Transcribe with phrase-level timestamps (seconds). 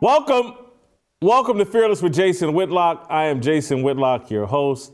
[0.00, 0.54] Welcome.
[1.20, 3.08] Welcome to Fearless with Jason Whitlock.
[3.10, 4.92] I am Jason Whitlock, your host.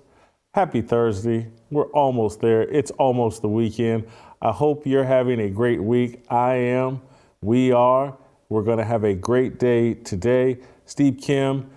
[0.54, 1.48] Happy Thursday.
[1.70, 2.62] We're almost there.
[2.62, 4.06] It's almost the weekend.
[4.40, 6.24] I hope you're having a great week.
[6.30, 7.02] I am.
[7.42, 8.16] We are.
[8.48, 10.59] We're going to have a great day today.
[10.86, 11.70] Steve Kim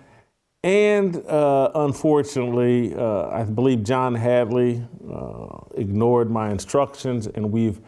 [0.64, 7.80] and uh, unfortunately, uh, I believe John Hadley uh, ignored my instructions, and we've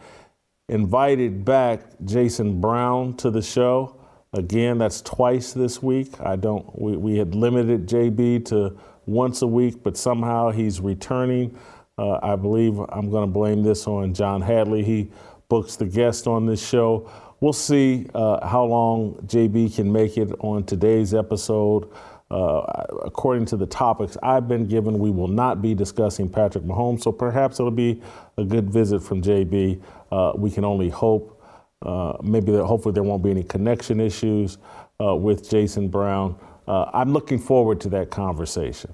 [0.69, 4.00] invited back Jason Brown to the show.
[4.33, 6.19] Again, that's twice this week.
[6.21, 6.79] I don't.
[6.79, 11.57] We, we had limited JB to once a week, but somehow he's returning.
[11.97, 14.85] Uh, I believe I'm going to blame this on John Hadley.
[14.85, 15.11] He
[15.49, 17.11] books the guest on this show.
[17.41, 21.89] We'll see uh, how long JB can make it on today's episode.
[22.29, 27.01] Uh, according to the topics I've been given, we will not be discussing Patrick Mahomes,
[27.01, 28.01] so perhaps it'll be
[28.37, 29.81] a good visit from JB.
[30.09, 31.40] Uh, we can only hope.
[31.81, 34.57] Uh, maybe that hopefully there won't be any connection issues
[35.01, 36.35] uh, with Jason Brown.
[36.67, 38.93] Uh, I'm looking forward to that conversation.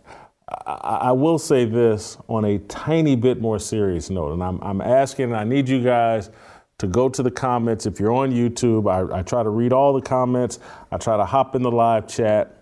[0.66, 0.72] I,
[1.02, 5.34] I, will say this on a tiny bit more serious note, and I'm, I'm asking,
[5.34, 6.30] I need you guys
[6.78, 7.86] to go to the comments.
[7.86, 11.26] If you're on YouTube, I, I try to read all the comments, I try to
[11.26, 12.54] hop in the live chat.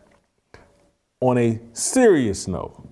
[1.21, 2.87] On a serious note,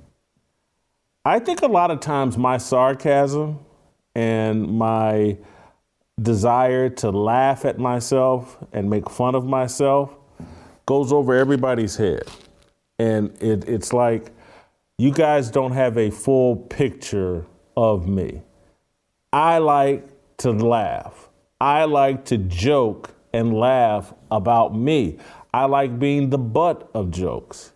[1.25, 3.59] I think a lot of times my sarcasm
[4.15, 5.37] and my
[6.23, 10.15] desire to laugh at myself and make fun of myself
[10.85, 12.23] goes over everybody's head.
[12.99, 14.31] And it, it's like
[14.97, 17.45] you guys don't have a full picture
[17.75, 18.41] of me.
[19.31, 20.07] I like
[20.37, 21.29] to laugh.
[21.59, 25.17] I like to joke and laugh about me.
[25.53, 27.73] I like being the butt of jokes.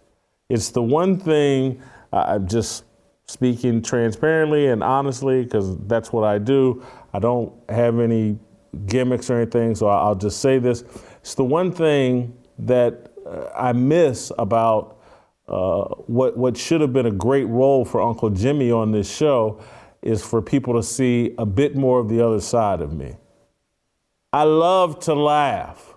[0.50, 1.82] It's the one thing
[2.14, 2.84] I'm just
[3.28, 6.84] speaking transparently and honestly because that's what I do.
[7.18, 8.38] I don't have any
[8.86, 10.84] gimmicks or anything, so I'll just say this.
[11.22, 15.00] It's the one thing that uh, I miss about
[15.48, 19.60] uh, what, what should have been a great role for Uncle Jimmy on this show
[20.04, 23.16] is for people to see a bit more of the other side of me.
[24.32, 25.96] I love to laugh.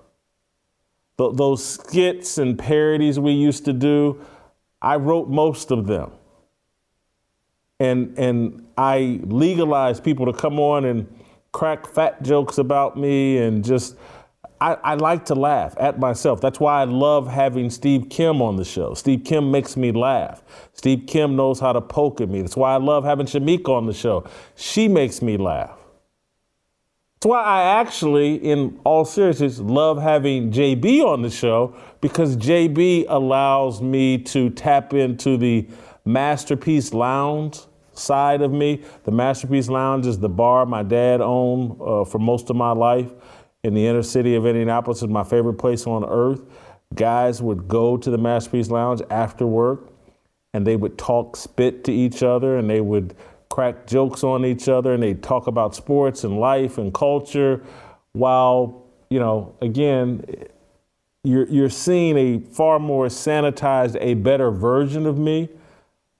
[1.19, 4.25] Th- those skits and parodies we used to do,
[4.80, 6.12] I wrote most of them
[7.80, 11.08] and and I legalized people to come on and
[11.52, 13.96] crack fat jokes about me and just
[14.60, 16.42] I, I, like to laugh at myself.
[16.42, 18.92] That's why I love having Steve Kim on the show.
[18.92, 20.42] Steve Kim makes me laugh.
[20.74, 22.42] Steve Kim knows how to poke at me.
[22.42, 24.28] That's why I love having Shamika on the show.
[24.56, 25.78] She makes me laugh.
[27.14, 33.06] That's why I actually, in all seriousness, love having JB on the show because JB
[33.08, 35.66] allows me to tap into the
[36.04, 37.60] masterpiece lounge
[38.00, 38.82] side of me.
[39.04, 43.12] The Masterpiece Lounge is the bar my dad owned uh, for most of my life
[43.62, 45.02] in the inner city of Indianapolis.
[45.02, 46.42] It's my favorite place on earth.
[46.94, 49.90] Guys would go to the Masterpiece Lounge after work
[50.52, 53.14] and they would talk spit to each other and they would
[53.48, 57.62] crack jokes on each other and they'd talk about sports and life and culture
[58.12, 60.24] while, you know, again,
[61.22, 65.48] you're, you're seeing a far more sanitized, a better version of me.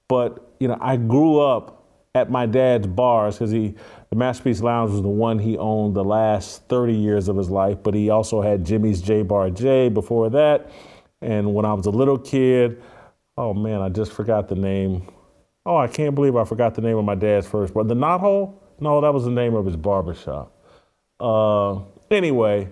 [0.09, 1.81] But you know, I grew up
[2.15, 3.75] at my dad's bars because he,
[4.11, 7.79] the Masterpiece Lounge was the one he owned the last 30 years of his life,
[7.83, 10.71] but he also had Jimmy's J Bar J before that.
[11.23, 12.83] And when I was a little kid,
[13.37, 15.09] oh man, I just forgot the name.
[15.65, 17.85] Oh, I can't believe I forgot the name of my dad's first bar.
[17.85, 18.63] The Knot Hole?
[18.81, 20.53] No, that was the name of his barbershop.
[21.21, 21.81] Uh,
[22.11, 22.69] anyway,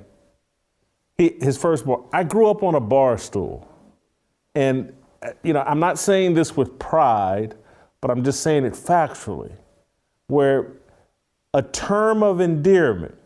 [1.16, 2.02] he, his first bar.
[2.12, 3.68] I grew up on a bar stool.
[4.54, 7.54] And, uh, you know, I'm not saying this with pride
[8.00, 9.52] but I'm just saying it factually,
[10.28, 10.72] where
[11.54, 13.16] a term of endearment,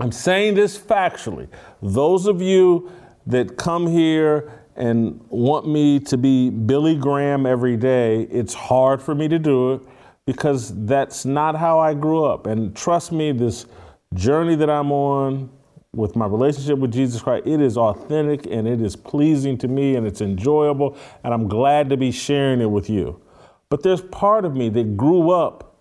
[0.00, 1.48] I'm saying this factually,
[1.82, 2.90] those of you
[3.26, 9.14] that come here and want me to be Billy Graham every day, it's hard for
[9.14, 9.82] me to do it
[10.26, 12.46] because that's not how I grew up.
[12.46, 13.66] And trust me, this
[14.14, 15.50] journey that I'm on,
[15.96, 19.96] with my relationship with Jesus Christ, it is authentic and it is pleasing to me
[19.96, 23.20] and it's enjoyable, and I'm glad to be sharing it with you.
[23.68, 25.76] But there's part of me that grew up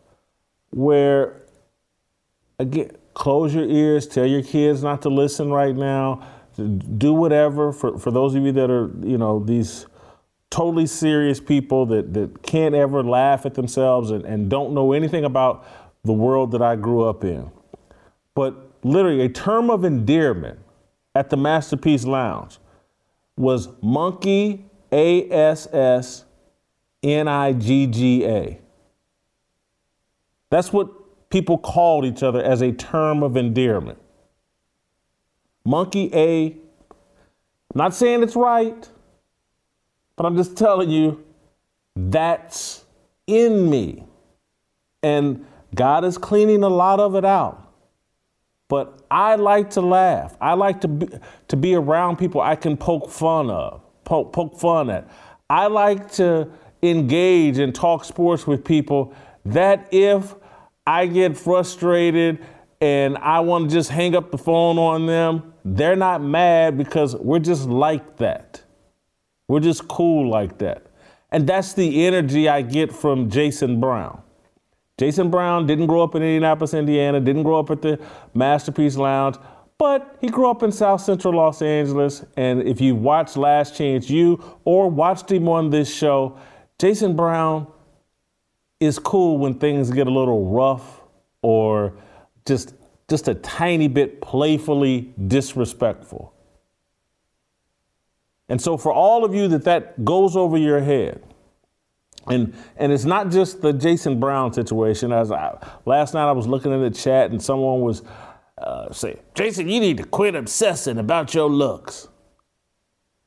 [0.72, 1.44] where,
[2.60, 6.28] again, close your ears, tell your kids not to listen right now,
[6.98, 7.72] do whatever.
[7.72, 9.86] For, for those of you that are, you know, these
[10.50, 15.26] totally serious people that, that can't ever laugh at themselves and, and don't know anything
[15.26, 15.66] about
[16.04, 17.52] the world that I grew up in.
[18.36, 20.60] But literally, a term of endearment
[21.14, 22.58] at the Masterpiece Lounge
[23.38, 26.25] was monkey, A S S
[27.04, 28.60] N I G G A.
[30.50, 34.00] That's what people called each other as a term of endearment.
[35.66, 36.56] Monkey A,
[37.74, 38.90] not saying it's right,
[40.16, 41.24] but I'm just telling you
[41.96, 42.86] that's
[43.28, 44.06] in me.
[45.04, 47.74] And God is cleaning a lot of it out.
[48.68, 50.36] But I like to laugh.
[50.42, 51.08] I like to be,
[51.50, 55.08] to be around people I can poke fun of, poke, poke fun at.
[55.50, 56.50] I like to
[56.90, 59.14] engage and talk sports with people
[59.46, 60.36] that if
[60.88, 62.44] I get frustrated
[62.82, 67.16] and I want to just hang up the phone on them, they're not mad because
[67.16, 68.62] we're just like that.
[69.48, 70.88] We're just cool like that.
[71.32, 74.22] And that's the energy I get from Jason Brown.
[74.98, 78.00] Jason Brown didn't grow up in Indianapolis, Indiana, didn't grow up at the
[78.34, 79.36] Masterpiece Lounge,
[79.78, 82.24] but he grew up in South Central Los Angeles.
[82.38, 86.38] And if you watched Last Chance U or watched him on this show,
[86.80, 87.68] Jason Brown
[88.80, 91.02] is cool when things get a little rough
[91.42, 91.94] or
[92.46, 92.74] just
[93.08, 96.34] just a tiny bit playfully disrespectful.
[98.50, 101.24] And so for all of you that that goes over your head,
[102.28, 105.12] and and it's not just the Jason Brown situation.
[105.12, 108.04] As I, last night I was looking in the chat and someone was
[108.58, 112.08] uh, saying, "Jason, you need to quit obsessing about your looks."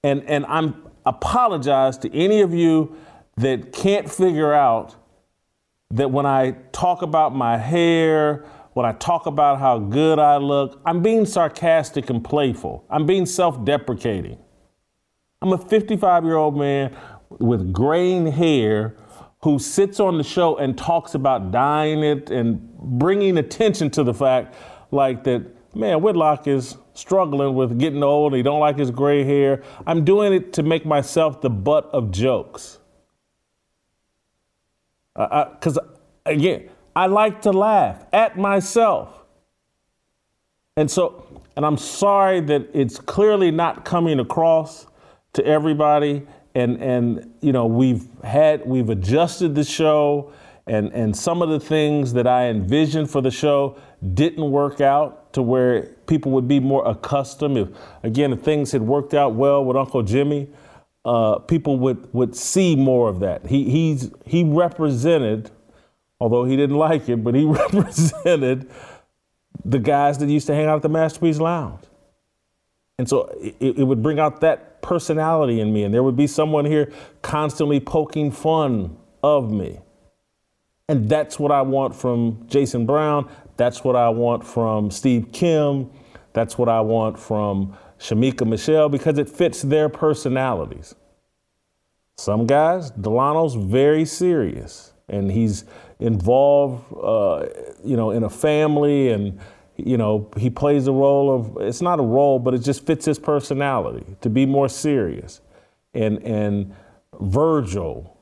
[0.03, 2.97] And and I'm apologize to any of you
[3.39, 4.97] that can't figure out
[5.91, 8.45] that when I talk about my hair,
[8.75, 12.85] when I talk about how good I look, I'm being sarcastic and playful.
[12.91, 14.39] I'm being self-deprecating.
[15.41, 16.97] I'm a 55 year old man
[17.31, 18.97] with graying hair
[19.43, 24.15] who sits on the show and talks about dyeing it and bringing attention to the
[24.15, 24.55] fact
[24.91, 25.43] like that
[25.77, 30.33] man whitlock is struggling with getting old he don't like his gray hair i'm doing
[30.33, 32.79] it to make myself the butt of jokes
[35.19, 35.83] because uh,
[36.27, 39.15] again i like to laugh at myself.
[40.77, 44.87] And so and i'm sorry that it's clearly not coming across
[45.35, 46.27] to everybody.
[46.55, 50.33] And and you know we've had we've adjusted the show
[50.67, 53.77] and and some of the things that I envisioned for the show
[54.15, 57.59] didn't work out to where people would be more accustomed.
[57.59, 57.69] If
[58.03, 60.49] again if things had worked out well with Uncle Jimmy
[61.05, 65.51] uh, people would would see more of that he he's he represented
[66.21, 68.71] although he didn't like it but he represented
[69.65, 71.85] the guys that used to hang out at the Masterpiece Lounge
[72.99, 76.27] and so it, it, would bring out that personality in me, and there would be
[76.27, 76.93] someone here
[77.23, 79.79] constantly poking fun of me.
[80.89, 83.31] And that's what I want from Jason Brown.
[83.57, 85.91] That's what I want from Steve Kim.
[86.33, 90.95] That's what I want from Shamika Michelle because it fits their personalities.
[92.17, 95.65] Some guys, Delano's very serious and he's
[95.99, 97.47] involved, uh,
[97.85, 99.39] you know, in a family and
[99.79, 103.05] you know, he plays a role of, it's not a role, but it just fits
[103.05, 105.41] his personality to be more serious.
[105.95, 106.75] And, and
[107.21, 108.17] Virgil,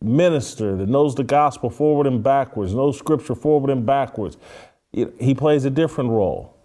[0.00, 4.36] minister that knows the gospel forward and backwards, knows scripture forward and backwards,
[4.92, 6.56] he plays a different role.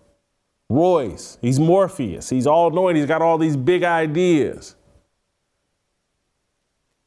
[0.70, 2.30] Royce, he's Morpheus.
[2.30, 2.96] He's all knowing.
[2.96, 4.76] He's got all these big ideas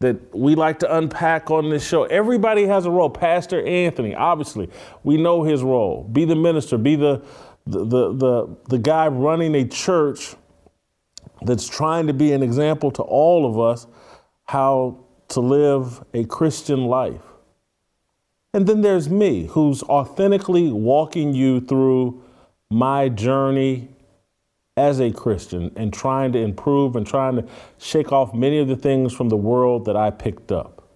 [0.01, 2.05] that we like to unpack on this show.
[2.05, 3.11] Everybody has a role.
[3.11, 4.69] Pastor Anthony, obviously,
[5.03, 6.05] we know his role.
[6.05, 7.25] Be the minister, be the
[7.67, 10.37] the the the, the guy running a church
[11.43, 13.87] that's trying to be an example to all of us
[14.45, 14.99] how
[15.29, 17.23] to live a Christian life.
[18.55, 22.23] And then there's me, who's authentically walking you through
[22.71, 23.89] my journey
[24.77, 27.47] as a Christian and trying to improve and trying to
[27.79, 30.89] shake off many of the things from the world that I picked up.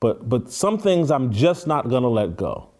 [0.00, 2.70] But, but some things I'm just not going to let go.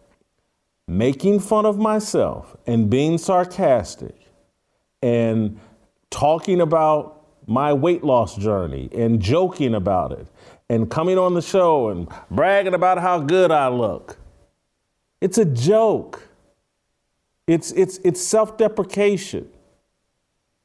[0.89, 4.15] Making fun of myself and being sarcastic
[5.03, 5.59] and
[6.11, 10.27] talking about my weight loss journey and joking about it
[10.69, 14.19] and coming on the show and bragging about how good I look.
[15.21, 16.26] It's a joke.
[17.47, 19.49] It's, it's, it's self deprecation.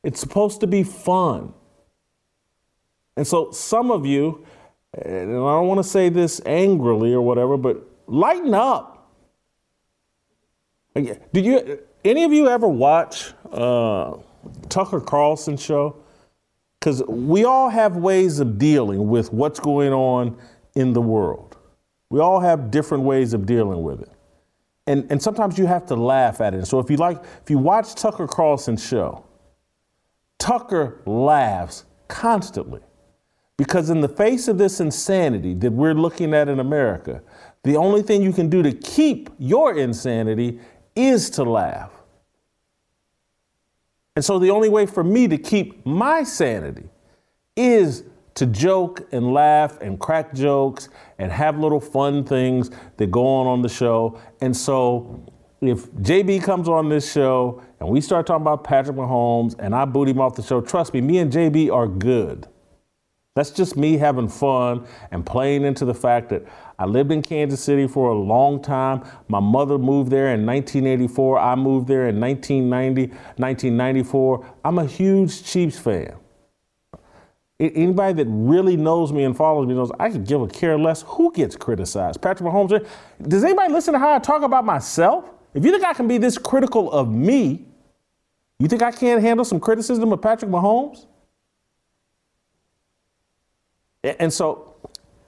[0.04, 1.54] It's supposed to be fun.
[3.16, 4.46] And so some of you,
[4.94, 9.10] and I don't want to say this angrily or whatever, but lighten up.
[10.96, 14.18] Did you, any of you ever watch uh,
[14.70, 15.98] Tucker Carlson show?
[16.80, 20.38] Because we all have ways of dealing with what's going on
[20.76, 21.58] in the world.
[22.10, 24.12] We all have different ways of dealing with it.
[24.88, 26.66] And, and sometimes you have to laugh at it.
[26.66, 29.26] So if you like, if you watch Tucker Carlson's show,
[30.40, 32.82] Tucker laughs constantly.
[33.58, 37.22] Because in the face of this insanity that we're looking at in America,
[37.64, 40.60] the only thing you can do to keep your insanity
[40.96, 41.92] is to laugh.
[44.16, 46.90] And so the only way for me to keep my sanity
[47.56, 48.04] is
[48.36, 53.48] to joke and laugh and crack jokes and have little fun things that go on
[53.48, 54.20] on the show.
[54.40, 55.26] And so
[55.62, 59.86] if JB comes on this show and we start talking about Patrick Mahomes and I
[59.86, 62.48] boot him off the show, trust me, me and JB are good.
[63.36, 66.44] That's just me having fun and playing into the fact that
[66.78, 69.04] I lived in Kansas City for a long time.
[69.30, 71.40] My mother moved there in 1984.
[71.40, 73.08] I moved there in 1990,
[73.38, 74.56] 1994.
[74.66, 76.16] I'm a huge Chiefs fan.
[77.62, 81.04] Anybody that really knows me and follows me knows I could give a care less
[81.04, 82.20] who gets criticized.
[82.20, 82.88] Patrick Mahomes,
[83.22, 85.30] does anybody listen to how I talk about myself?
[85.54, 87.68] If you think I can be this critical of me,
[88.58, 91.06] you think I can't handle some criticism of Patrick Mahomes?
[94.04, 94.76] And so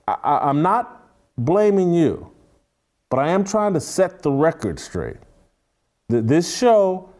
[0.08, 2.32] I, am not blaming you,
[3.10, 5.18] but I am trying to set the record straight.
[6.10, 7.13] This show,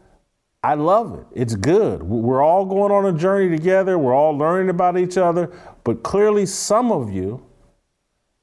[0.64, 1.26] I love it.
[1.34, 2.04] It's good.
[2.04, 3.98] We're all going on a journey together.
[4.00, 5.52] We're all learning about each other.
[5.84, 7.46] But clearly, some of you,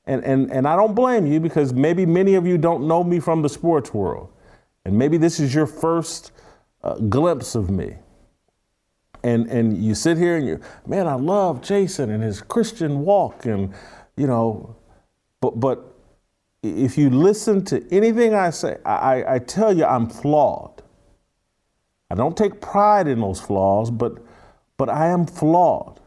[0.05, 3.21] and, and, and I don't blame you because maybe many of you don't know me
[3.21, 4.31] from the sports world.
[4.85, 6.33] And maybe this is your first
[6.83, 7.97] uh, glimpse of me
[9.23, 13.45] and and you sit here and you man i love jason and his christian walk
[13.47, 13.73] and
[14.17, 14.75] you know
[15.41, 15.95] but but
[16.63, 20.80] if you listen to anything i say i i tell you i'm flawed
[22.11, 24.19] i don't take pride in those flaws but
[24.77, 26.01] but i am flawed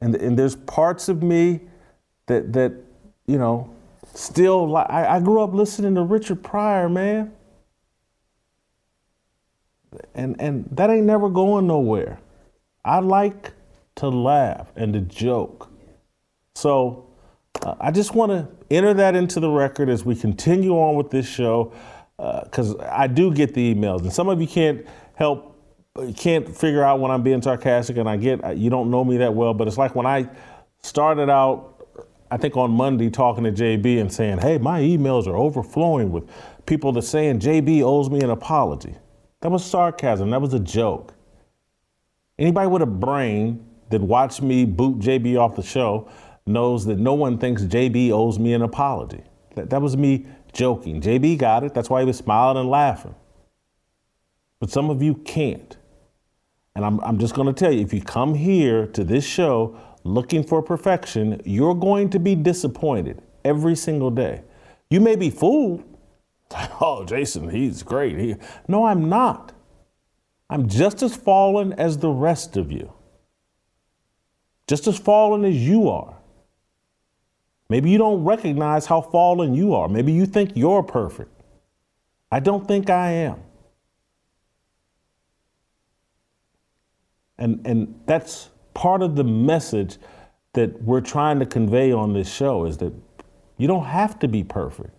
[0.00, 1.60] and and there's parts of me
[2.26, 2.72] that that
[3.26, 3.74] you know
[4.14, 7.32] still I, I grew up listening to richard pryor man
[10.14, 12.20] and and that ain't never going nowhere.
[12.84, 13.52] I like
[13.96, 15.70] to laugh and to joke.
[16.54, 17.06] So
[17.62, 21.10] uh, I just want to enter that into the record as we continue on with
[21.10, 21.72] this show,
[22.18, 25.56] because uh, I do get the emails, and some of you can't help,
[26.16, 29.18] can't figure out when I'm being sarcastic, and I get uh, you don't know me
[29.18, 30.28] that well, but it's like when I
[30.82, 31.74] started out.
[32.30, 36.28] I think on Monday talking to JB and saying, hey, my emails are overflowing with
[36.66, 38.94] people that saying JB owes me an apology.
[39.40, 40.28] That was sarcasm.
[40.28, 41.14] That was a joke.
[42.38, 46.10] Anybody with a brain that watched me boot JB off the show
[46.46, 49.22] knows that no one thinks JB owes me an apology.
[49.54, 51.00] That, that was me joking.
[51.00, 51.74] JB got it.
[51.74, 53.14] That's why he was smiling and laughing.
[54.60, 55.76] But some of you can't.
[56.74, 59.78] And I'm, I'm just going to tell you if you come here to this show
[60.04, 64.42] looking for perfection, you're going to be disappointed every single day.
[64.90, 65.84] You may be fooled,
[66.80, 68.18] oh, Jason, he's great.
[68.18, 68.36] He,
[68.68, 69.52] no, I'm not.
[70.50, 72.92] I'm just as fallen as the rest of you,
[74.66, 76.17] just as fallen as you are.
[77.68, 79.88] Maybe you don't recognize how fallen you are.
[79.88, 81.30] Maybe you think you're perfect.
[82.30, 83.42] I don't think I am.
[87.38, 89.98] And, and that's part of the message
[90.54, 92.92] that we're trying to convey on this show is that
[93.58, 94.90] you don't have to be perfect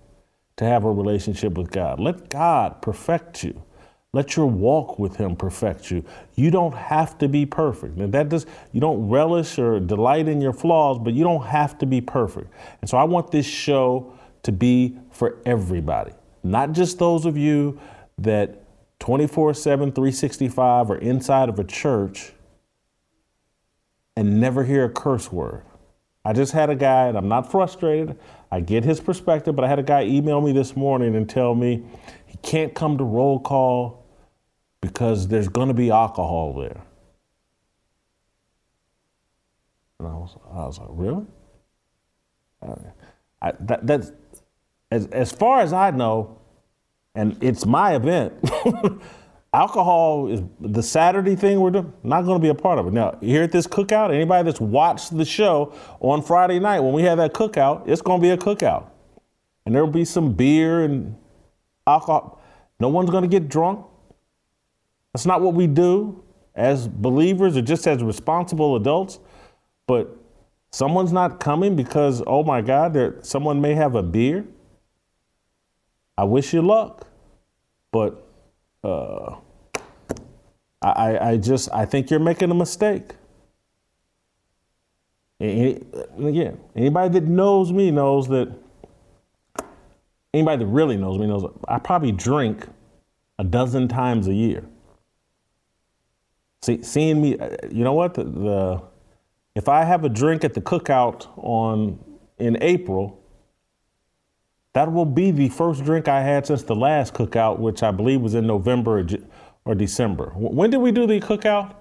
[0.58, 2.00] to have a relationship with God.
[2.00, 3.64] Let God perfect you.
[4.12, 6.04] Let your walk with Him perfect you.
[6.36, 7.98] You don't have to be perfect.
[8.00, 11.78] And that does you don't relish or delight in your flaws, but you don't have
[11.80, 12.52] to be perfect.
[12.82, 14.14] And so I want this show
[14.44, 16.14] to be for everybody,
[16.44, 17.80] not just those of you
[18.18, 18.64] that
[19.00, 22.34] 24 7, 365 are inside of a church
[24.16, 25.64] and never hear a curse word.
[26.26, 28.18] I just had a guy, and I'm not frustrated.
[28.52, 31.56] I get his perspective, but I had a guy email me this morning and tell
[31.56, 31.84] me
[32.26, 33.99] he can't come to roll call
[34.82, 36.82] because there's going to be alcohol there.
[40.00, 41.26] And I was, I was like, really?
[43.42, 44.12] I, that, that's
[44.92, 46.40] as, as far as I know,
[47.16, 48.34] and it's my event.
[49.54, 52.94] alcohol is the Saturday thing we're doing, not going to be a part of it.
[52.94, 57.04] Now, here at this cookout, anybody that's watched the show on Friday night when we
[57.04, 58.90] have that cookout, it's going to be a cookout.
[59.66, 61.16] And there'll be some beer and
[61.86, 62.42] alcohol.
[62.80, 63.86] No one's going to get drunk.
[65.14, 66.24] That's not what we do
[66.56, 69.20] as believers or just as responsible adults.
[69.88, 70.16] But
[70.72, 74.46] someone's not coming because, oh my God, someone may have a beer.
[76.18, 77.08] I wish you luck.
[77.92, 78.24] But
[78.84, 79.36] uh,
[80.82, 83.16] I, I just, I think you're making a mistake.
[85.40, 85.86] And
[86.20, 88.54] again, anybody that knows me knows that
[90.34, 92.68] anybody that really knows me knows I probably drink
[93.40, 94.66] a dozen times a year.
[96.62, 98.14] See, seeing me, uh, you know what?
[98.14, 98.82] The, the
[99.56, 102.00] if I have a drink at the cookout on
[102.38, 103.22] in April,
[104.74, 108.22] that will be the first drink I had since the last cookout, which I believe
[108.22, 109.06] was in November
[109.66, 110.32] or, December.
[110.36, 111.76] When did we do the cookout?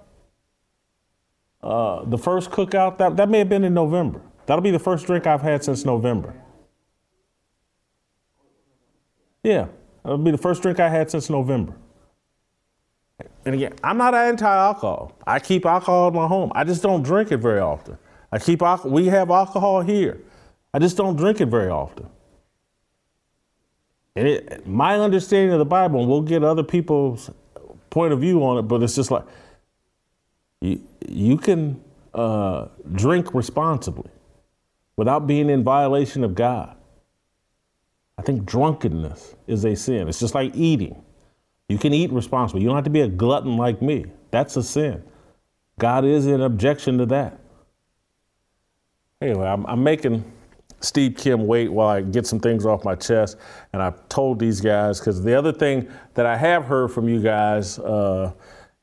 [1.63, 4.23] Uh, the first cookout, that, that may have been in November.
[4.47, 6.35] That'll be the first drink I've had since November.
[9.43, 9.69] Yeah,
[10.03, 11.77] that'll be the first drink I had since November.
[13.45, 15.17] And again, I'm not anti-alcohol.
[15.27, 16.53] I keep alcohol in my home.
[16.55, 17.99] I just don't drink it very often.
[18.31, 18.91] I keep alcohol.
[18.91, 20.21] We have alcohol here.
[20.75, 22.09] I just don't drink it very often.
[24.17, 27.31] And it, my understanding of the Bible, and we'll get other people's
[27.91, 29.25] point of view on it, but it's just like
[30.61, 31.81] you, you can
[32.15, 34.11] uh, drink responsibly
[34.97, 36.77] without being in violation of God.
[38.19, 40.09] I think drunkenness is a sin.
[40.09, 41.03] It's just like eating.
[41.69, 42.63] You can eat responsibly.
[42.63, 44.07] You don't have to be a glutton like me.
[44.31, 45.03] That's a sin.
[45.79, 47.39] God is in objection to that.
[49.21, 50.25] Anyway, I'm, I'm making
[50.81, 53.37] Steve Kim wait while I get some things off my chest.
[53.73, 57.21] And I've told these guys, because the other thing that I have heard from you
[57.21, 58.33] guys, uh,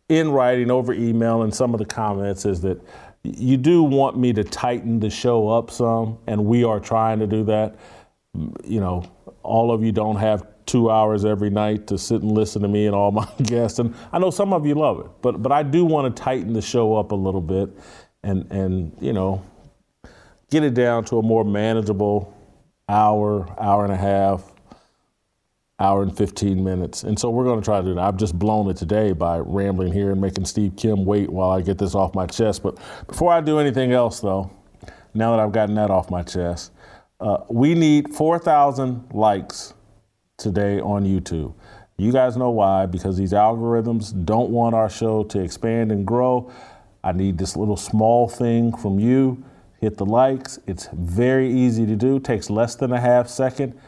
[0.10, 2.80] in writing over email and some of the comments is that
[3.24, 7.28] you do want me to tighten the show up some, and we are trying to
[7.28, 7.76] do that.
[8.64, 9.04] You know,
[9.42, 12.86] all of you don't have two hours every night to sit and listen to me
[12.86, 15.64] and all my guests, and I know some of you love it, but but I
[15.64, 17.70] do want to tighten the show up a little bit,
[18.24, 19.44] and and you know,
[20.50, 22.34] get it down to a more manageable
[22.88, 24.52] hour, hour and a half,
[25.80, 27.04] hour and 15 minutes.
[27.04, 28.02] And so we're going to try to do that.
[28.02, 31.62] I've just blown it today by rambling here and making Steve Kim wait while I
[31.62, 32.64] get this off my chest.
[32.64, 34.52] But before I do anything else, though,
[35.14, 36.72] now that I've gotten that off my chest,
[37.20, 39.74] uh, we need 4,000 likes
[40.38, 41.54] today on YouTube.
[41.98, 46.52] You guys know why, because these algorithms don't want our show to expand and grow.
[47.04, 49.44] I need this little small thing from you.
[49.80, 50.60] Hit the likes.
[50.68, 53.80] It's very easy to do, takes less than a half second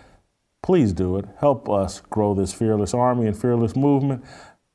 [0.68, 1.24] please do it.
[1.40, 4.22] Help us grow this fearless army and fearless movement.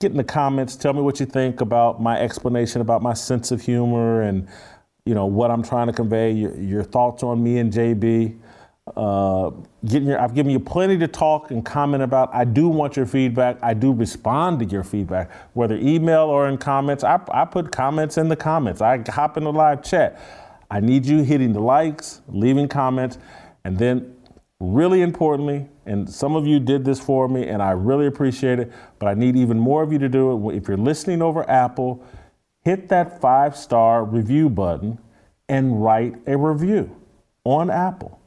[0.01, 0.75] Get in the comments.
[0.75, 4.49] Tell me what you think about my explanation about my sense of humor and
[5.05, 6.33] you know what I'm trying to convey.
[6.33, 8.39] Your, your thoughts on me and JB.
[8.97, 12.35] Uh, your, I've given you plenty to talk and comment about.
[12.35, 13.59] I do want your feedback.
[13.63, 17.05] I do respond to your feedback, whether email or in comments.
[17.05, 18.81] I, I put comments in the comments.
[18.81, 20.21] I hop in the live chat.
[20.69, 23.19] I need you hitting the likes, leaving comments,
[23.65, 24.17] and then
[24.59, 28.73] really importantly, and some of you did this for me, and I really appreciate it,
[28.99, 30.57] but I need even more of you to do it.
[30.57, 32.05] If you're listening over Apple,
[32.65, 34.99] hit that five star review button
[35.49, 36.97] and write a review
[37.45, 38.22] on Apple.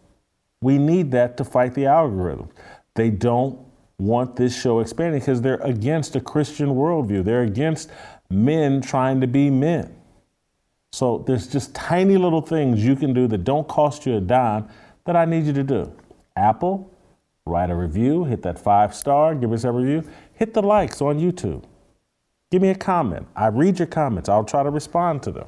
[0.66, 2.50] We need that to fight the algorithm.
[2.96, 3.60] They don't
[4.00, 7.24] want this show expanding because they're against a Christian worldview.
[7.24, 7.92] They're against
[8.32, 9.96] men trying to be men.
[10.92, 14.68] So there's just tiny little things you can do that don't cost you a dime
[15.04, 15.94] that I need you to do.
[16.36, 16.92] Apple,
[17.46, 21.20] write a review, hit that five star, give us a review, hit the likes on
[21.20, 21.64] YouTube.
[22.50, 23.28] Give me a comment.
[23.36, 25.48] I read your comments, I'll try to respond to them.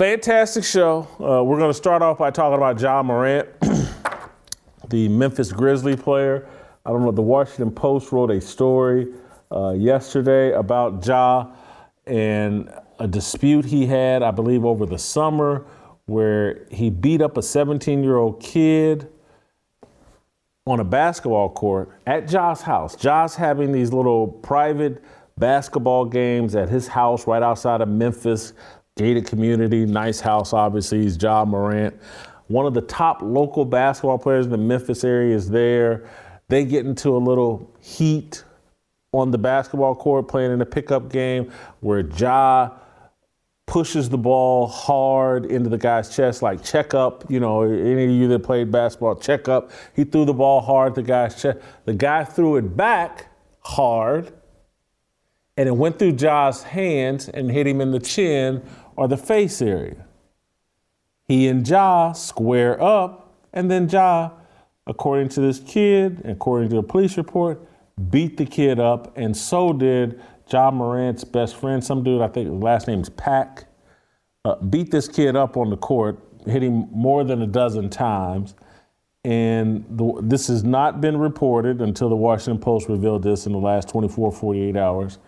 [0.00, 1.06] Fantastic show.
[1.20, 3.46] Uh, we're going to start off by talking about Ja Morant,
[4.88, 6.48] the Memphis Grizzly player.
[6.86, 9.08] I don't know, the Washington Post wrote a story
[9.52, 11.48] uh, yesterday about Ja
[12.06, 15.66] and a dispute he had, I believe, over the summer
[16.06, 19.06] where he beat up a 17 year old kid
[20.66, 22.96] on a basketball court at Ja's house.
[22.96, 25.04] Ja's having these little private
[25.36, 28.54] basketball games at his house right outside of Memphis
[28.96, 31.02] gated community, nice house, obviously.
[31.02, 31.94] He's Ja Morant.
[32.48, 36.08] One of the top local basketball players in the Memphis area is there.
[36.48, 38.44] They get into a little heat
[39.12, 41.50] on the basketball court playing in a pickup game
[41.80, 42.70] where Ja
[43.66, 47.24] pushes the ball hard into the guy's chest, like check up.
[47.30, 49.70] You know, any of you that played basketball, check up.
[49.94, 51.58] He threw the ball hard at the guy's chest.
[51.84, 53.28] The guy threw it back
[53.60, 54.32] hard,
[55.60, 58.62] and it went through Ja's hands and hit him in the chin
[58.96, 60.06] or the face area.
[61.28, 64.30] He and Ja square up, and then Ja,
[64.86, 67.60] according to this kid, according to a police report,
[68.08, 72.50] beat the kid up, and so did Ja Morant's best friend, some dude, I think
[72.50, 73.66] his last name's Pack,
[74.46, 78.54] uh, beat this kid up on the court, hit him more than a dozen times.
[79.22, 83.58] And the, this has not been reported until the Washington Post revealed this in the
[83.58, 85.18] last 24, 48 hours.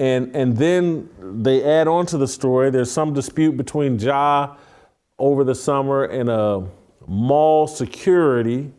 [0.00, 4.56] And, and then they add on to the story there's some dispute between Ja
[5.18, 6.66] over the summer and a
[7.06, 8.72] mall security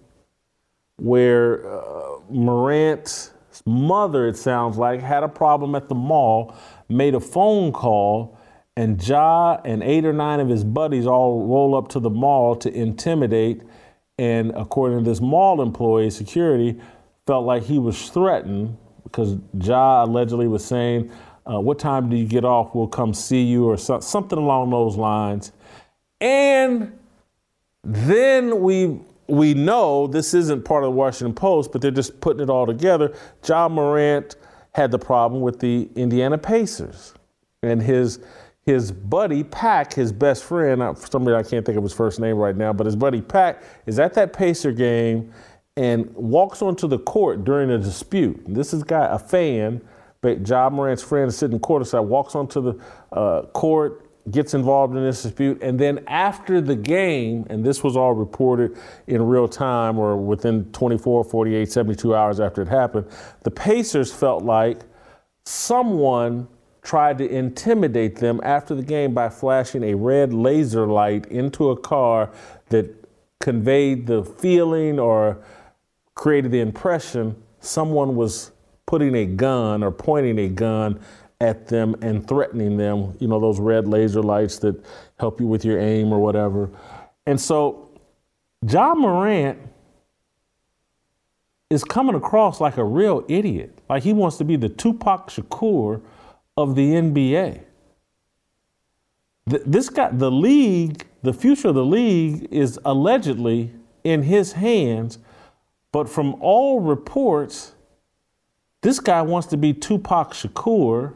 [0.95, 3.33] where uh, Morant
[3.67, 6.55] mother, it sounds like, had a problem at the mall,
[6.89, 8.35] made a phone call,
[8.75, 12.55] and Ja and eight or nine of his buddies all roll up to the mall
[12.55, 13.61] to intimidate.
[14.17, 16.81] And according to this mall employee, security
[17.27, 18.75] felt like he was threatened
[19.11, 21.11] because Ja allegedly was saying,
[21.45, 22.73] uh, What time do you get off?
[22.73, 25.51] We'll come see you, or so- something along those lines.
[26.19, 26.97] And
[27.83, 32.43] then we we know this isn't part of the Washington Post, but they're just putting
[32.43, 33.13] it all together.
[33.47, 34.35] Ja Morant
[34.73, 37.13] had the problem with the Indiana Pacers,
[37.63, 38.19] and his
[38.63, 42.55] his buddy Pack, his best friend, somebody I can't think of his first name right
[42.55, 45.33] now, but his buddy Pack is at that Pacer game
[45.77, 48.41] and walks onto the court during a dispute.
[48.47, 49.81] This is guy a fan,
[50.21, 55.23] but Ja Morant's friend sitting courtside, walks onto the uh, court gets involved in this
[55.23, 55.61] dispute.
[55.63, 60.65] And then after the game, and this was all reported in real time or within
[60.73, 63.07] 24, 48, 72 hours after it happened,
[63.43, 64.81] the Pacers felt like
[65.45, 66.47] someone
[66.83, 71.77] tried to intimidate them after the game by flashing a red laser light into a
[71.77, 72.31] car
[72.69, 72.93] that
[73.39, 75.43] conveyed the feeling or
[76.21, 78.51] created the impression someone was
[78.85, 80.99] putting a gun or pointing a gun
[81.39, 84.79] at them and threatening them, you know, those red laser lights that
[85.17, 86.69] help you with your aim or whatever.
[87.25, 87.89] And so
[88.69, 89.57] Ja Morant
[91.71, 93.75] is coming across like a real idiot.
[93.89, 96.03] Like he wants to be the Tupac Shakur
[96.55, 97.63] of the NBA.
[99.47, 103.71] This guy, the league, the future of the league is allegedly
[104.03, 105.17] in his hands,
[105.91, 107.73] but from all reports,
[108.81, 111.15] this guy wants to be Tupac Shakur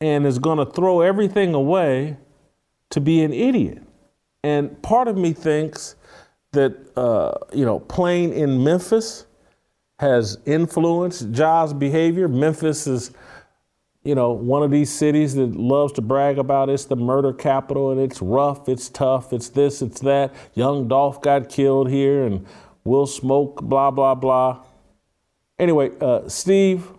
[0.00, 2.16] and is going to throw everything away
[2.90, 3.82] to be an idiot.
[4.44, 5.96] And part of me thinks
[6.52, 9.26] that, uh, you know, playing in Memphis
[9.98, 12.28] has influenced Ja's behavior.
[12.28, 13.10] Memphis is,
[14.04, 17.90] you know, one of these cities that loves to brag about it's the murder capital
[17.90, 20.32] and it's rough, it's tough, it's this, it's that.
[20.54, 22.46] Young Dolph got killed here and
[22.88, 24.64] Will Smoke, blah, blah, blah.
[25.58, 26.90] Anyway, uh, Steve,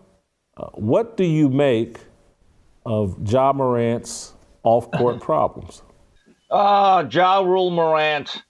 [0.55, 1.97] uh, what do you make
[2.85, 5.81] of Ja Morant's off court problems?
[6.51, 8.43] Ah, uh, Ja Rule Morant.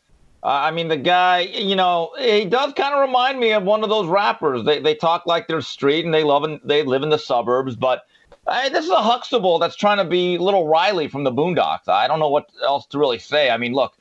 [0.43, 3.83] Uh, I mean, the guy, you know, he does kind of remind me of one
[3.83, 4.65] of those rappers.
[4.65, 7.75] They, they talk like they're street and they love and they live in the suburbs,
[7.75, 8.03] but
[8.47, 11.87] uh, this is a Huxtable that's trying to be little Riley from the Boondocks.
[11.87, 13.49] I don't know what else to really say.
[13.49, 13.93] I mean, look,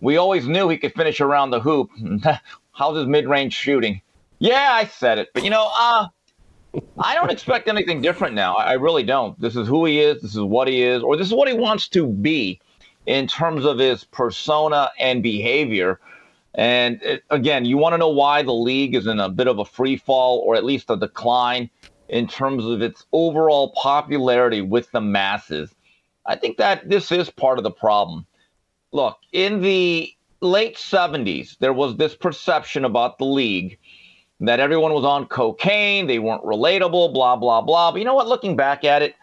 [0.00, 1.90] we always knew he could finish around the hoop.
[2.76, 4.02] How's his mid-range shooting?
[4.38, 6.08] Yeah, I said it, but you know, uh,
[6.98, 8.54] I don't expect anything different now.
[8.54, 9.40] I really don't.
[9.40, 10.20] This is who he is.
[10.20, 12.60] This is what he is, or this is what he wants to be
[13.06, 16.00] in terms of his persona and behavior.
[16.54, 19.58] And it, again, you want to know why the league is in a bit of
[19.58, 21.70] a free fall or at least a decline
[22.08, 25.74] in terms of its overall popularity with the masses.
[26.26, 28.26] I think that this is part of the problem.
[28.92, 33.78] Look, in the late 70s, there was this perception about the league
[34.40, 37.90] that everyone was on cocaine, they weren't relatable, blah, blah, blah.
[37.90, 38.28] But you know what?
[38.28, 39.14] Looking back at it,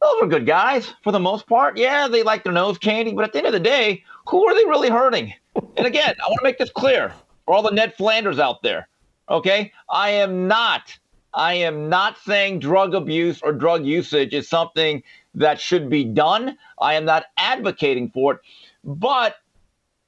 [0.00, 1.78] those were good guys for the most part.
[1.78, 4.54] Yeah, they like their nose candy, but at the end of the day, who are
[4.54, 5.32] they really hurting?
[5.76, 7.12] And again, I want to make this clear
[7.44, 8.88] for all the Ned Flanders out there.
[9.28, 10.96] Okay, I am not,
[11.32, 15.02] I am not saying drug abuse or drug usage is something
[15.34, 16.56] that should be done.
[16.78, 18.40] I am not advocating for it,
[18.84, 19.36] but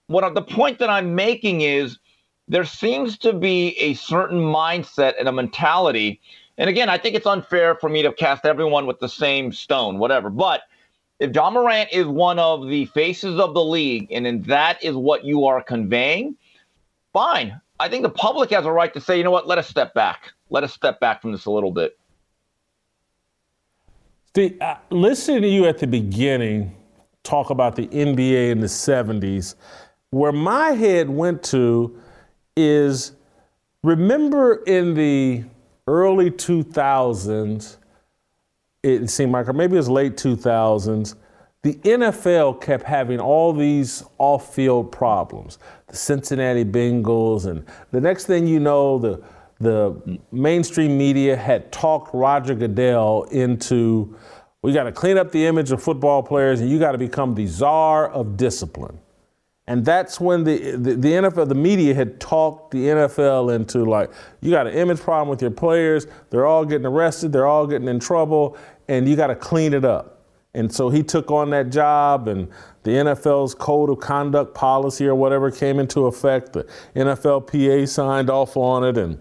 [0.09, 1.99] what the point that I'm making is
[2.49, 6.21] there seems to be a certain mindset and a mentality.
[6.57, 9.99] And again, I think it's unfair for me to cast everyone with the same stone,
[9.99, 10.31] whatever.
[10.31, 10.63] But
[11.21, 15.25] if Ja Morant is one of the faces of the league and that is what
[15.25, 16.37] you are conveying,
[17.13, 17.61] fine.
[17.79, 19.95] I think the public has a right to say, you know what, let us step
[19.95, 20.33] back.
[20.51, 21.99] let us step back from this a little bit.
[24.29, 26.75] Steve, uh, listening to you at the beginning
[27.29, 29.55] talk about the NBA in the 70s,
[30.11, 32.01] where my head went to
[32.57, 33.13] is
[33.83, 35.45] remember in the
[35.87, 37.77] early 2000s,
[38.83, 41.15] it seemed like, or maybe it was late 2000s,
[41.63, 45.59] the NFL kept having all these off field problems.
[45.89, 49.23] The Cincinnati Bengals, and the next thing you know, the
[49.61, 54.17] the mainstream media had talked Roger Goodell into
[54.63, 57.35] we got to clean up the image of football players and you got to become
[57.35, 58.99] the czar of discipline.
[59.69, 64.11] And that's when the, the, the, NFL, the media had talked the NFL into like,
[64.41, 66.07] you got an image problem with your players.
[66.31, 67.35] They're all getting arrested.
[67.35, 68.57] They're all getting in trouble.
[68.89, 70.25] And you got to clean it up.
[70.55, 72.49] And so he took on that job, and
[72.83, 76.55] the NFL's code of conduct policy or whatever came into effect.
[76.55, 78.97] The NFLPA signed off on it.
[78.97, 79.19] And,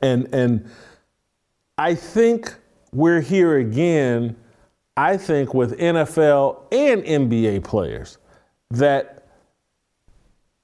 [0.00, 0.70] and, and
[1.76, 2.54] I think
[2.94, 4.34] we're here again,
[4.96, 8.16] I think, with NFL and NBA players
[8.70, 9.21] that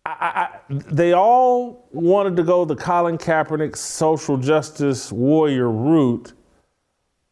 [0.09, 6.33] I, I, they all wanted to go the Colin Kaepernick social justice warrior route,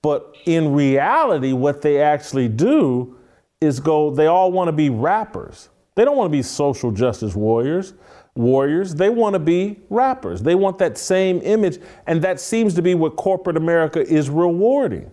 [0.02, 3.16] but in reality, what they actually do
[3.60, 4.10] is go.
[4.10, 5.70] They all want to be rappers.
[5.94, 7.94] They don't want to be social justice warriors.
[8.34, 8.94] Warriors.
[8.94, 10.42] They want to be rappers.
[10.42, 15.10] They want that same image, and that seems to be what corporate America is rewarding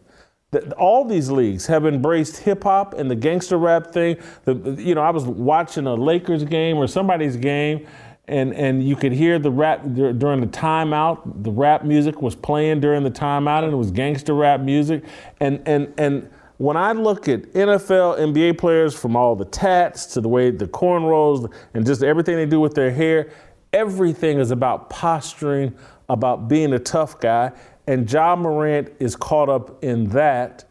[0.78, 4.18] all these leagues have embraced hip hop and the gangster rap thing.
[4.46, 7.88] The, you know, I was watching a Lakers game or somebody's game,
[8.28, 11.44] and and you could hear the rap during the timeout.
[11.44, 15.04] The rap music was playing during the timeout, and it was gangster rap music.
[15.40, 20.22] And and and when I look at NFL, NBA players, from all the tats to
[20.22, 23.32] the way the cornrows and just everything they do with their hair,
[23.74, 25.76] everything is about posturing,
[26.08, 27.52] about being a tough guy.
[27.88, 30.66] And Ja Morant is caught up in that.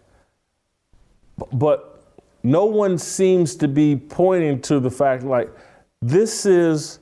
[1.52, 1.92] But
[2.42, 5.50] no one seems to be pointing to the fact like
[6.00, 6.98] this is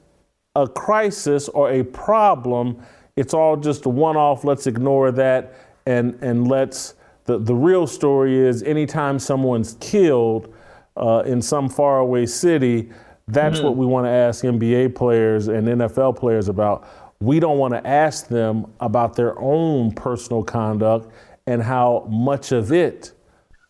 [0.57, 2.83] a crisis or a problem.
[3.17, 4.45] It's all just a one off.
[4.45, 5.55] Let's ignore that
[5.87, 6.95] and, and let's.
[7.25, 10.53] The, the real story is anytime someone's killed
[10.97, 12.91] uh, in some faraway city,
[13.29, 13.67] that's mm-hmm.
[13.67, 16.89] what we want to ask NBA players and NFL players about
[17.21, 21.13] we don't want to ask them about their own personal conduct
[21.47, 23.13] and how much of it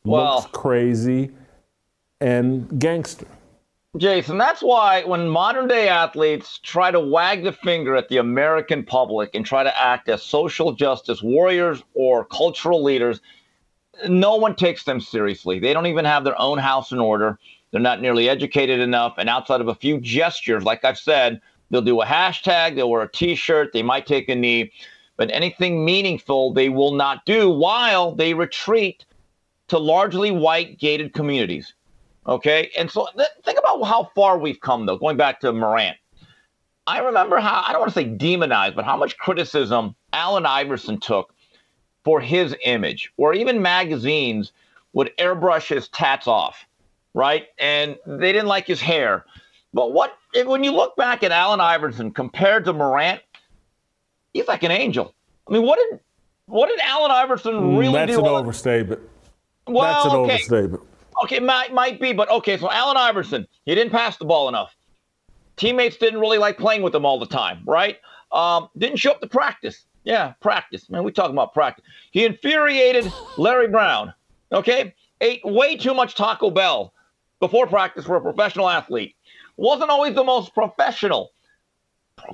[0.05, 1.31] well, looks crazy
[2.21, 3.27] and gangster.
[3.97, 8.85] Jason, that's why when modern day athletes try to wag the finger at the American
[8.85, 13.21] public and try to act as social justice warriors or cultural leaders,
[14.09, 15.59] no one takes them seriously.
[15.59, 17.37] They don't even have their own house in order.
[17.73, 19.15] They're not nearly educated enough.
[19.19, 23.03] And outside of a few gestures, like I've said, They'll do a hashtag, they'll wear
[23.03, 24.73] a t shirt, they might take a knee,
[25.17, 29.05] but anything meaningful they will not do while they retreat
[29.69, 31.75] to largely white gated communities.
[32.27, 32.71] Okay.
[32.77, 35.97] And so th- think about how far we've come, though, going back to Morant.
[36.87, 40.99] I remember how, I don't want to say demonized, but how much criticism Allen Iverson
[40.99, 41.33] took
[42.03, 44.53] for his image, or even magazines
[44.93, 46.67] would airbrush his tats off,
[47.15, 47.47] right?
[47.59, 49.25] And they didn't like his hair.
[49.73, 53.21] But what when you look back at Allen Iverson compared to Morant,
[54.33, 55.15] he's like an angel.
[55.49, 56.01] I mean, what did
[56.47, 58.17] what did Allen Iverson mm, really That's do?
[58.17, 59.01] That's an overstatement.
[59.67, 60.35] Well, That's an okay.
[60.35, 60.83] overstatement.
[61.25, 62.57] Okay, might might be, but okay.
[62.57, 64.75] So Allen Iverson, he didn't pass the ball enough.
[65.57, 67.99] Teammates didn't really like playing with him all the time, right?
[68.33, 69.85] Um, didn't show up to practice.
[70.05, 70.89] Yeah, practice.
[70.89, 71.85] Man, we talking about practice.
[72.11, 74.15] He infuriated Larry Brown.
[74.53, 76.95] Okay, ate way too much Taco Bell
[77.39, 79.15] before practice for a professional athlete
[79.61, 81.33] wasn't always the most professional.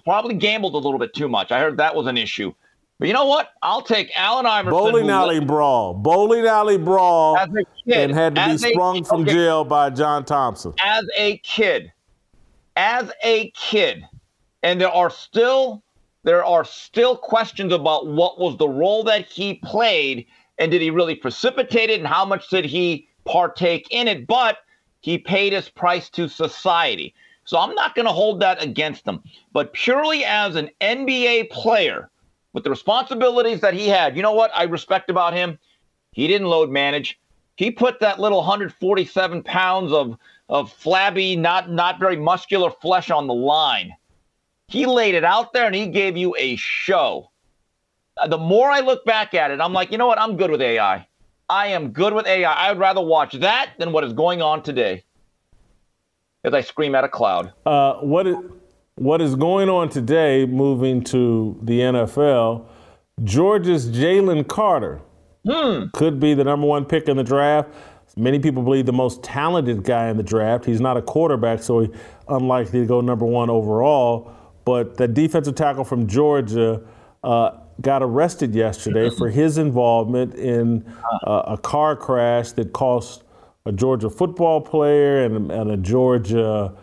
[0.05, 1.53] Probably gambled a little bit too much.
[1.53, 2.53] I heard that was an issue.
[2.99, 3.51] But you know what?
[3.63, 4.79] I'll take Allen Iverson.
[4.79, 5.93] Bowling alley brawl.
[5.93, 7.37] Bowling alley brawl.
[7.37, 10.73] As a kid, and had to be sprung a, from okay, jail by John Thompson.
[10.81, 11.93] As a kid,
[12.77, 14.05] as a kid,
[14.63, 15.83] and there are still
[16.23, 20.27] there are still questions about what was the role that he played
[20.59, 24.27] and did he really precipitate it and how much did he partake in it.
[24.27, 24.59] But
[25.01, 27.15] he paid his price to society.
[27.45, 29.23] So I'm not going to hold that against him.
[29.53, 32.11] But purely as an NBA player,
[32.53, 35.59] with the responsibilities that he had, you know what I respect about him?
[36.13, 37.21] He didn't load manage.
[37.57, 43.27] He put that little 147 pounds of of flabby, not not very muscular flesh on
[43.27, 43.93] the line.
[44.69, 47.31] He laid it out there and he gave you a show.
[48.27, 50.21] The more I look back at it, I'm like, you know what?
[50.21, 51.07] I'm good with AI.
[51.49, 52.51] I am good with AI.
[52.53, 55.05] I would rather watch that than what is going on today.
[56.45, 57.53] As I scream at a cloud.
[57.65, 58.37] Uh, what is
[58.97, 60.47] what is going on today?
[60.47, 62.67] Moving to the NFL,
[63.25, 65.01] Georgia's Jalen Carter
[65.47, 65.85] Hmm.
[65.93, 67.69] could be the number one pick in the draft.
[68.17, 70.65] Many people believe the most talented guy in the draft.
[70.65, 71.91] He's not a quarterback, so he's
[72.29, 74.33] unlikely to go number one overall.
[74.65, 76.81] But the defensive tackle from Georgia
[77.23, 80.85] uh, got arrested yesterday for his involvement in
[81.27, 83.25] uh, a car crash that cost
[83.67, 86.75] a Georgia football player and, and a Georgia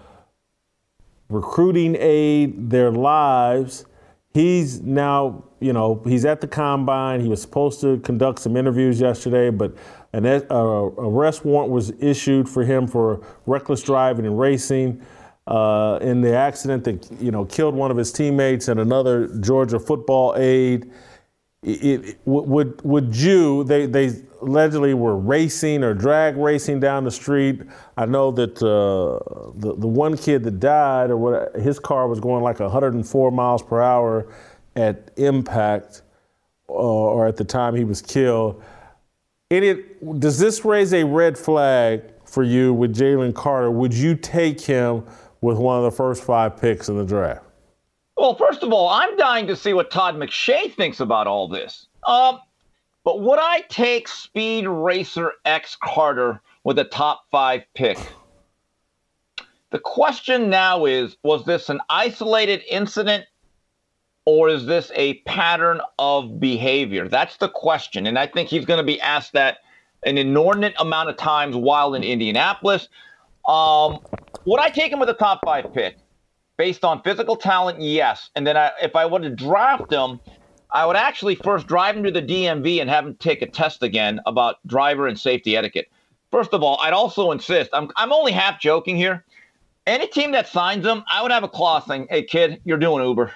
[1.29, 3.85] recruiting aide their lives.
[4.33, 7.21] He's now, you know, he's at the combine.
[7.21, 9.75] He was supposed to conduct some interviews yesterday, but
[10.13, 15.01] an uh, arrest warrant was issued for him for reckless driving and racing.
[15.45, 19.77] Uh, in the accident that you know killed one of his teammates and another Georgia
[19.77, 20.89] football aide.
[21.61, 23.65] It, it, would would you?
[23.65, 27.61] They they allegedly were racing or drag racing down the street.
[27.97, 32.21] I know that uh, the the one kid that died or what his car was
[32.21, 34.27] going like 104 miles per hour
[34.75, 36.03] at impact
[36.69, 38.63] uh, or at the time he was killed.
[39.49, 43.69] it, does this raise a red flag for you with Jalen Carter?
[43.69, 45.05] Would you take him
[45.43, 47.43] with one of the first five picks in the draft?
[48.15, 51.87] Well, first of all, I'm dying to see what Todd McShay thinks about all this.
[52.07, 52.39] Um,
[53.03, 57.97] but would I take Speed Racer X Carter with a top five pick?
[59.71, 63.25] The question now is was this an isolated incident
[64.25, 67.09] or is this a pattern of behavior?
[67.09, 68.07] That's the question.
[68.07, 69.57] And I think he's going to be asked that
[70.05, 72.87] an inordinate amount of times while in Indianapolis.
[73.45, 73.99] Um,
[74.45, 75.97] would I take him with a top five pick?
[76.57, 78.29] Based on physical talent, yes.
[78.35, 80.19] And then I, if I were to draft him,
[80.71, 83.83] I would actually first drive him to the DMV and have him take a test
[83.83, 85.89] again about driver and safety etiquette.
[86.31, 89.23] First of all, I'd also insist, I'm, I'm only half joking here.
[89.85, 93.03] Any team that signs him, I would have a clause saying, hey, kid, you're doing
[93.05, 93.31] Uber.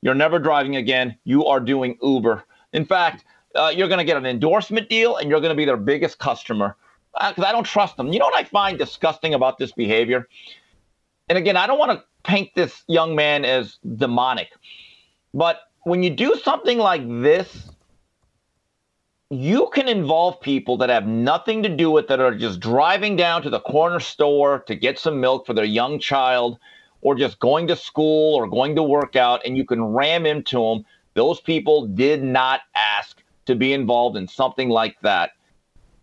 [0.00, 1.16] You're never driving again.
[1.24, 2.42] You are doing Uber.
[2.72, 5.64] In fact, uh, you're going to get an endorsement deal and you're going to be
[5.64, 6.76] their biggest customer
[7.14, 8.12] because I don't trust them.
[8.12, 10.28] You know what I find disgusting about this behavior?
[11.28, 14.48] And again, I don't want to paint this young man as demonic,
[15.34, 17.70] but when you do something like this,
[19.30, 23.16] you can involve people that have nothing to do with it, that are just driving
[23.16, 26.58] down to the corner store to get some milk for their young child,
[27.00, 30.60] or just going to school or going to work out, and you can ram into
[30.60, 30.84] them.
[31.14, 35.32] Those people did not ask to be involved in something like that.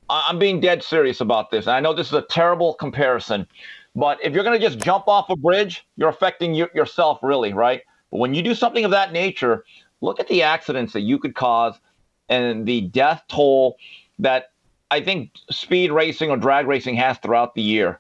[0.10, 1.68] I'm being dead serious about this.
[1.68, 3.48] And I know this is a terrible comparison,
[3.96, 7.54] but if you're going to just jump off a bridge, you're affecting you, yourself, really,
[7.54, 7.82] right?
[8.12, 9.66] But when you do something of that nature,
[10.02, 11.80] look at the accidents that you could cause
[12.28, 13.78] and the death toll
[14.20, 14.52] that
[14.92, 18.00] I think speed racing or drag racing has throughout the year.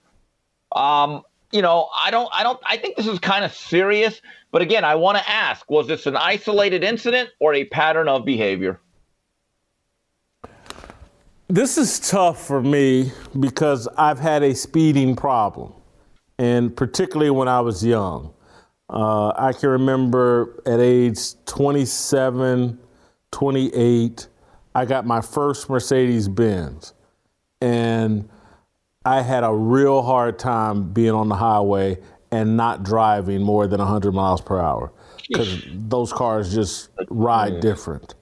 [0.72, 4.22] Um, you know, I don't, I don't, I think this is kind of serious.
[4.52, 8.26] But again, I want to ask: Was this an isolated incident or a pattern of
[8.26, 8.80] behavior?
[11.52, 15.74] This is tough for me because I've had a speeding problem,
[16.38, 18.36] and particularly when I was young.
[18.88, 22.78] Uh, I can remember at age 27,
[23.32, 24.28] 28,
[24.76, 26.94] I got my first Mercedes Benz.
[27.62, 28.30] And
[29.04, 31.98] I had a real hard time being on the highway
[32.30, 34.94] and not driving more than 100 miles per hour
[35.28, 38.14] because those cars just ride different.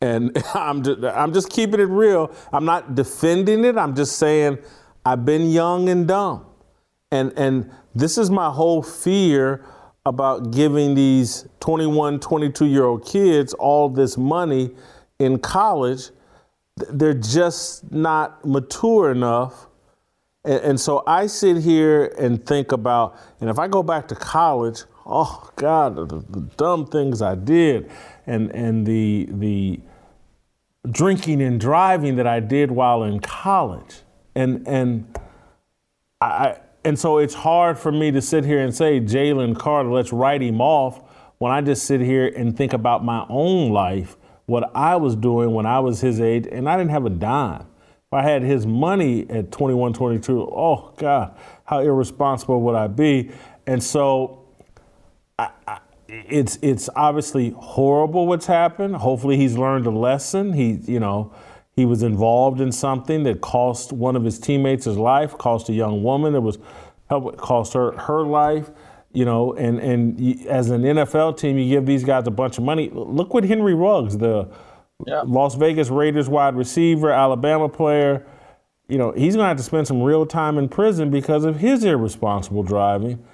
[0.00, 2.32] And I'm just, I'm just keeping it real.
[2.52, 3.76] I'm not defending it.
[3.76, 4.58] I'm just saying
[5.04, 6.46] I've been young and dumb.
[7.10, 9.64] And, and this is my whole fear
[10.04, 14.70] about giving these 21, 22 year old kids all this money
[15.18, 16.10] in college.
[16.76, 19.66] They're just not mature enough.
[20.44, 24.14] And, and so I sit here and think about, and if I go back to
[24.14, 27.90] college, oh God, the, the dumb things I did
[28.26, 29.80] and, and the, the,
[30.90, 34.02] drinking and driving that I did while in college.
[34.34, 35.18] And and
[36.20, 40.12] I and so it's hard for me to sit here and say Jalen Carter, let's
[40.12, 41.02] write him off
[41.38, 44.16] when I just sit here and think about my own life,
[44.46, 47.66] what I was doing when I was his age, and I didn't have a dime.
[48.06, 53.30] If I had his money at 21, 22, oh God, how irresponsible would I be?
[53.66, 54.46] And so
[55.38, 58.96] I, I it's it's obviously horrible what's happened.
[58.96, 60.52] Hopefully he's learned a lesson.
[60.52, 61.32] He you know
[61.76, 65.72] he was involved in something that cost one of his teammates his life, cost a
[65.72, 66.34] young woman.
[66.34, 66.58] It was
[67.36, 68.70] cost her her life.
[69.12, 72.64] You know, and and as an NFL team, you give these guys a bunch of
[72.64, 72.90] money.
[72.92, 74.48] Look what Henry Ruggs, the
[75.06, 75.22] yeah.
[75.26, 78.26] Las Vegas Raiders wide receiver, Alabama player.
[78.88, 81.56] You know, he's going to have to spend some real time in prison because of
[81.56, 83.24] his irresponsible driving.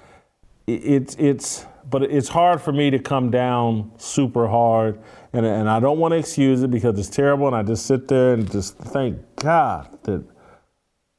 [0.67, 4.99] It's it's but it's hard for me to come down super hard.
[5.33, 7.47] And, and I don't want to excuse it because it's terrible.
[7.47, 10.23] And I just sit there and just thank God that,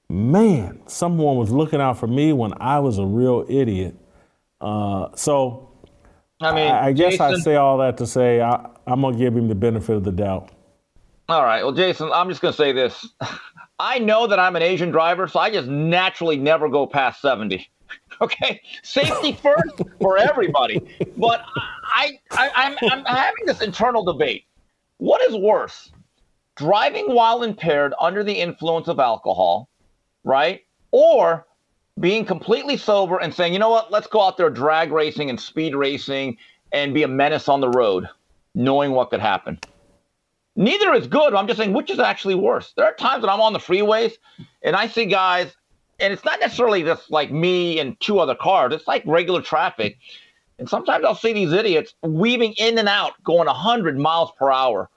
[0.09, 3.95] man, someone was looking out for me when I was a real idiot.
[4.61, 5.71] Uh, so
[6.41, 9.15] I mean, I, I guess Jason, I say all that to say I, I'm going
[9.15, 10.51] to give him the benefit of the doubt.
[11.29, 11.63] All right.
[11.63, 13.07] Well, Jason, I'm just going to say this.
[13.79, 17.69] I know that I'm an Asian driver, so I just naturally never go past 70.
[18.23, 20.81] Okay, safety first for everybody.
[21.19, 21.45] But
[21.85, 24.45] I, I, I'm, I'm having this internal debate.
[24.97, 25.93] What is worse,
[26.55, 29.69] driving while impaired under the influence of alcohol,
[30.25, 30.63] right,
[30.93, 31.47] or
[32.01, 35.41] being completely sober and saying, you know what, let's go out there drag racing and
[35.41, 36.37] speed racing
[36.73, 38.09] and be a menace on the road,
[38.55, 39.59] knowing what could happen.
[40.57, 41.35] Neither is good.
[41.35, 42.73] I'm just saying which is actually worse.
[42.77, 44.15] There are times when I'm on the freeways
[44.63, 45.55] and I see guys
[45.99, 48.73] and it's not necessarily just like me and two other cars.
[48.75, 49.99] It's like regular traffic.
[50.59, 54.89] And sometimes I'll see these idiots weaving in and out, going 100 miles per hour.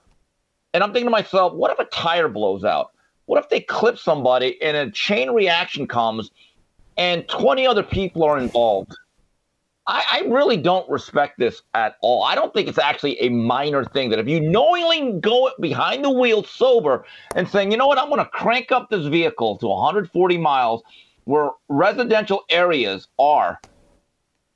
[0.72, 2.92] And I'm thinking to myself, what if a tire blows out?
[3.26, 6.30] What if they clip somebody and a chain reaction comes
[6.96, 8.96] and 20 other people are involved?
[9.90, 12.22] I, I, really don't respect this at all.
[12.22, 16.10] I don't think it's actually a minor thing that if you knowingly go behind the
[16.10, 19.66] wheel sober and saying, you know what, I'm going to crank up this vehicle to
[19.66, 20.84] 140 miles
[21.24, 23.60] where residential areas are,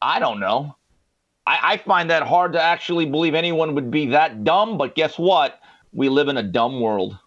[0.00, 0.76] I don't know.
[1.44, 5.18] I, I find that hard to actually believe anyone would be that dumb, but guess
[5.18, 5.60] what?
[5.92, 7.18] We live in a dumb world.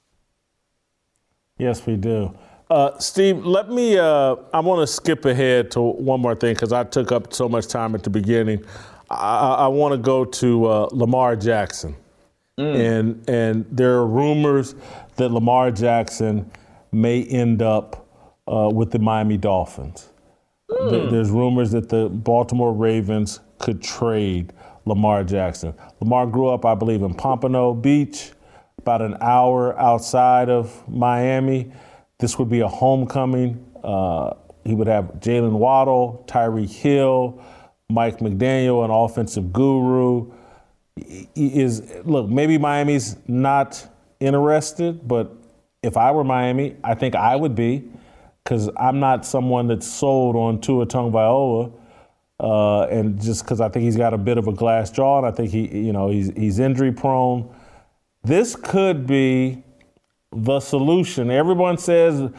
[1.58, 2.34] Yes, we do.
[2.70, 6.74] Uh, Steve, let me, uh, I want to skip ahead to one more thing because
[6.74, 8.66] I took up so much time at the beginning.
[9.10, 11.96] I, I want to go to uh, Lamar Jackson.
[12.60, 13.00] Mm.
[13.00, 14.76] And, and there are rumors
[15.16, 16.52] that Lamar Jackson
[16.92, 18.06] may end up
[18.52, 20.10] uh, with the Miami Dolphins.
[20.70, 21.10] Mm.
[21.12, 24.52] There's rumors that the Baltimore Ravens could trade
[24.86, 25.74] Lamar Jackson.
[26.02, 28.32] Lamar grew up, I believe, in Pompano Beach,
[28.78, 31.72] about an hour outside of Miami.
[32.20, 33.64] This would be a homecoming.
[33.84, 34.34] Uh,
[34.66, 37.42] he would have Jaylen Waddle, Tyreek Hill,
[37.90, 40.32] Mike McDaniel, an offensive guru.
[40.96, 43.88] He is look, maybe Miami's not
[44.20, 45.32] interested, but
[45.84, 47.84] if I were Miami, I think I would be,
[48.44, 51.72] because I'm not someone that's sold on Tua Tagovailoa,
[52.40, 55.28] uh, and just because I think he's got a bit of a glass jaw, and
[55.28, 57.54] I think he, you know, he's he's injury prone.
[58.24, 59.64] This could be
[60.44, 61.32] the solution.
[61.32, 62.30] Everyone says,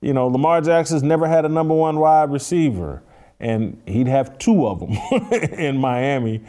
[0.00, 3.02] you know, Lamar Jackson's never had a number one wide receiver,
[3.40, 4.92] and he'd have two of them
[5.58, 6.42] in Miami,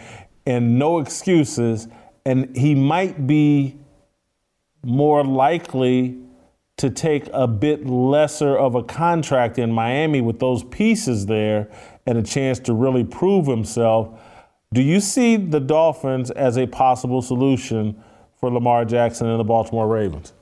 [0.45, 1.88] and no excuses.
[2.26, 3.78] And he might be
[4.84, 6.18] more likely
[6.78, 11.70] to take a bit lesser of a contract in Miami with those pieces there
[12.05, 14.22] and a chance to really prove himself.
[14.74, 18.01] Do you see the Dolphins as a possible solution
[18.39, 20.34] for Lamar Jackson and the Baltimore Ravens?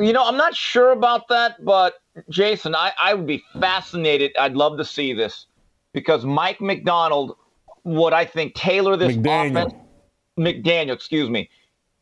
[0.00, 1.94] You know, I'm not sure about that, but
[2.30, 4.34] Jason, I, I would be fascinated.
[4.38, 5.46] I'd love to see this
[5.92, 7.36] because Mike McDonald
[7.84, 9.50] would, I think, tailor this McDaniel.
[9.50, 9.74] offense.
[10.38, 11.50] McDaniel, excuse me,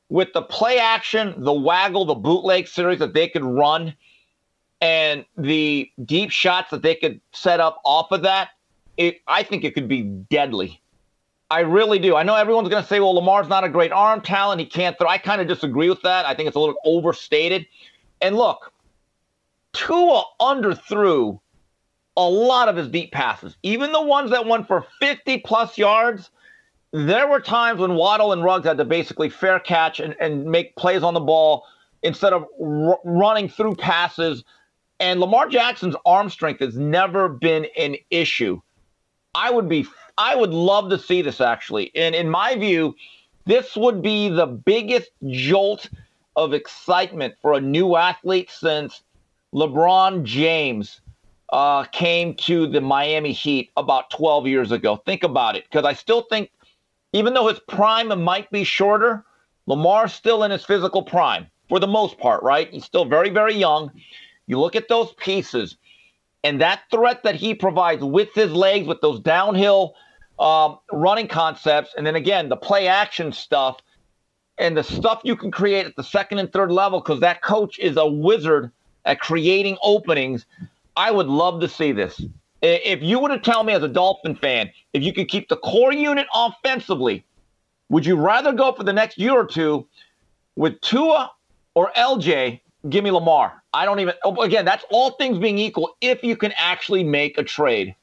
[0.09, 3.95] with the play action, the waggle, the bootleg series that they could run,
[4.81, 8.51] and the deep shots that they could set up off of that.
[8.97, 10.81] It, I think it could be deadly.
[11.51, 12.15] I really do.
[12.15, 14.61] I know everyone's going to say, well, Lamar's not a great arm talent.
[14.61, 15.09] He can't throw.
[15.09, 16.27] I kind of disagree with that.
[16.27, 17.67] I think it's a little overstated.
[18.21, 18.73] And look,
[19.73, 21.41] Tua underthrew
[22.17, 26.31] a lot of his deep passes, even the ones that went for 50 plus yards.
[26.93, 30.75] There were times when Waddle and Ruggs had to basically fair catch and, and make
[30.77, 31.65] plays on the ball
[32.03, 34.43] instead of r- running through passes.
[35.01, 38.61] And Lamar Jackson's arm strength has never been an issue.
[39.35, 41.91] I would be, I would love to see this actually.
[41.95, 42.95] And in my view,
[43.47, 45.89] this would be the biggest jolt
[46.37, 49.03] of excitement for a new athlete since
[49.55, 51.01] LeBron James
[51.51, 54.97] uh, came to the Miami Heat about 12 years ago.
[54.97, 56.51] Think about it, because I still think,
[57.13, 59.25] even though his prime might be shorter,
[59.67, 62.71] Lamar's still in his physical prime for the most part, right?
[62.71, 63.91] He's still very, very young.
[64.47, 65.77] You look at those pieces
[66.45, 69.95] and that threat that he provides with his legs, with those downhill
[70.39, 73.79] um, running concepts, and then again, the play action stuff
[74.59, 77.79] and the stuff you can create at the second and third level because that coach
[77.79, 78.71] is a wizard
[79.05, 80.47] at creating openings.
[80.97, 82.21] I would love to see this.
[82.61, 85.57] If you were to tell me as a Dolphin fan, if you could keep the
[85.57, 87.25] core unit offensively,
[87.89, 89.87] would you rather go for the next year or two
[90.57, 91.31] with Tua
[91.75, 92.61] or LJ?
[92.89, 93.63] Give me Lamar.
[93.73, 97.39] I don't even, oh, again, that's all things being equal if you can actually make
[97.39, 97.95] a trade.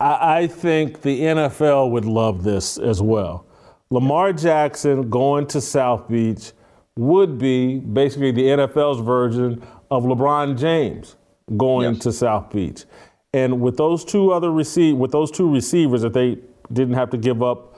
[0.00, 3.46] I, I think the NFL would love this as well.
[3.90, 6.52] Lamar Jackson going to South Beach
[6.96, 11.16] would be basically the NFL's version of LeBron James
[11.56, 12.02] going yes.
[12.04, 12.84] to South Beach.
[13.32, 16.38] And with those two other receive with those two receivers that they
[16.72, 17.76] didn't have to give up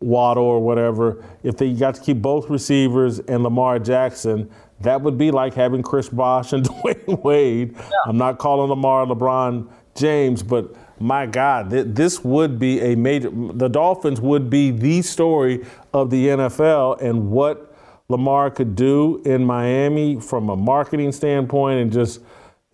[0.00, 4.50] Waddle or whatever, if they got to keep both receivers and Lamar Jackson,
[4.84, 7.74] that would be like having Chris Bosh and Dwyane Wade.
[7.76, 7.90] Yeah.
[8.06, 13.30] I'm not calling Lamar LeBron James, but my God, th- this would be a major.
[13.30, 17.74] The Dolphins would be the story of the NFL and what
[18.08, 22.20] Lamar could do in Miami from a marketing standpoint, and just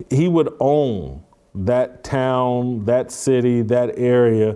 [0.09, 1.23] he would own
[1.55, 4.55] that town, that city, that area.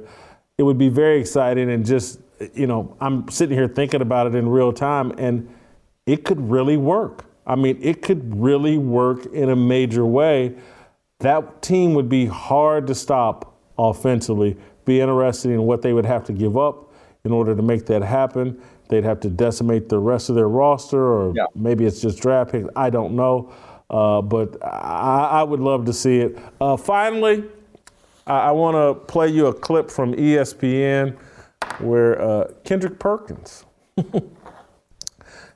[0.57, 2.19] It would be very exciting, and just
[2.53, 5.49] you know, I'm sitting here thinking about it in real time, and
[6.05, 7.25] it could really work.
[7.47, 10.55] I mean, it could really work in a major way.
[11.19, 14.57] That team would be hard to stop offensively.
[14.85, 16.93] Be interested in what they would have to give up
[17.23, 18.61] in order to make that happen.
[18.89, 21.45] They'd have to decimate the rest of their roster, or yeah.
[21.55, 22.67] maybe it's just draft picks.
[22.75, 23.51] I don't know.
[23.89, 26.37] Uh, but I, I, would love to see it.
[26.59, 27.43] Uh, finally,
[28.25, 31.15] I, I want to play you a clip from ESPN
[31.79, 33.65] where uh, Kendrick Perkins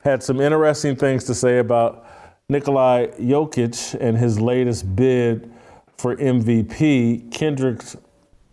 [0.04, 2.06] had some interesting things to say about
[2.47, 5.52] Nikolai Jokic and his latest bid
[5.97, 7.32] for MVP.
[7.32, 7.82] Kendrick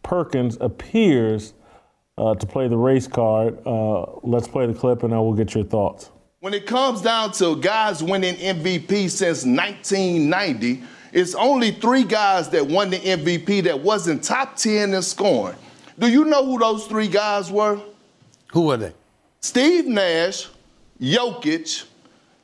[0.03, 1.55] Perkins appears
[2.18, 3.59] uh, to play the race card.
[3.66, 6.11] Uh, let's play the clip and I will get your thoughts.
[6.40, 10.82] When it comes down to guys winning MVP since 1990,
[11.12, 15.57] it's only three guys that won the MVP that wasn't top 10 in scoring.
[15.99, 17.80] Do you know who those three guys were?
[18.53, 18.92] Who were they?
[19.40, 20.49] Steve Nash,
[21.01, 21.84] Jokic,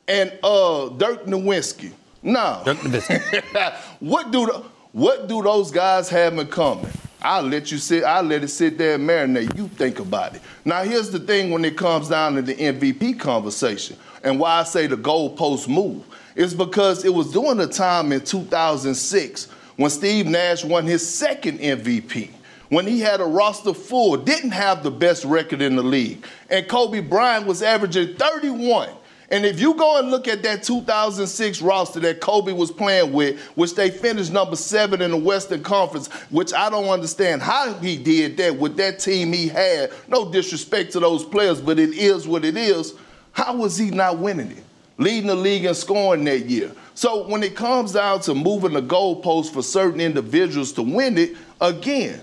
[0.08, 1.92] and uh, Dirk Nowitzki.
[2.22, 2.62] No.
[2.64, 3.74] Dirk Nowitzki.
[4.00, 6.90] what do the, what do those guys have in common?
[7.22, 8.04] I'll let you sit.
[8.04, 9.56] I'll let it sit there and marinate.
[9.56, 10.42] You think about it.
[10.64, 14.64] Now, here's the thing: when it comes down to the MVP conversation, and why I
[14.64, 19.46] say the goalpost move is because it was during the time in 2006
[19.76, 22.30] when Steve Nash won his second MVP
[22.72, 26.26] when he had a roster full, didn't have the best record in the league.
[26.48, 28.88] And Kobe Bryant was averaging 31.
[29.28, 33.38] And if you go and look at that 2006 roster that Kobe was playing with,
[33.56, 37.98] which they finished number seven in the Western Conference, which I don't understand how he
[37.98, 39.92] did that with that team he had.
[40.08, 42.94] No disrespect to those players, but it is what it is.
[43.32, 44.64] How was he not winning it?
[44.96, 46.72] Leading the league in scoring that year.
[46.94, 51.36] So when it comes down to moving the goalposts for certain individuals to win it,
[51.60, 52.22] again,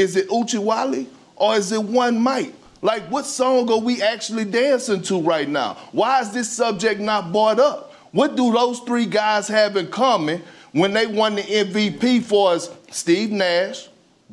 [0.00, 2.54] is it Uchiwali or is it One Mike?
[2.82, 5.76] Like, what song are we actually dancing to right now?
[5.92, 7.92] Why is this subject not brought up?
[8.12, 10.42] What do those three guys have in common
[10.72, 12.70] when they won the MVP for us?
[12.90, 13.88] Steve Nash,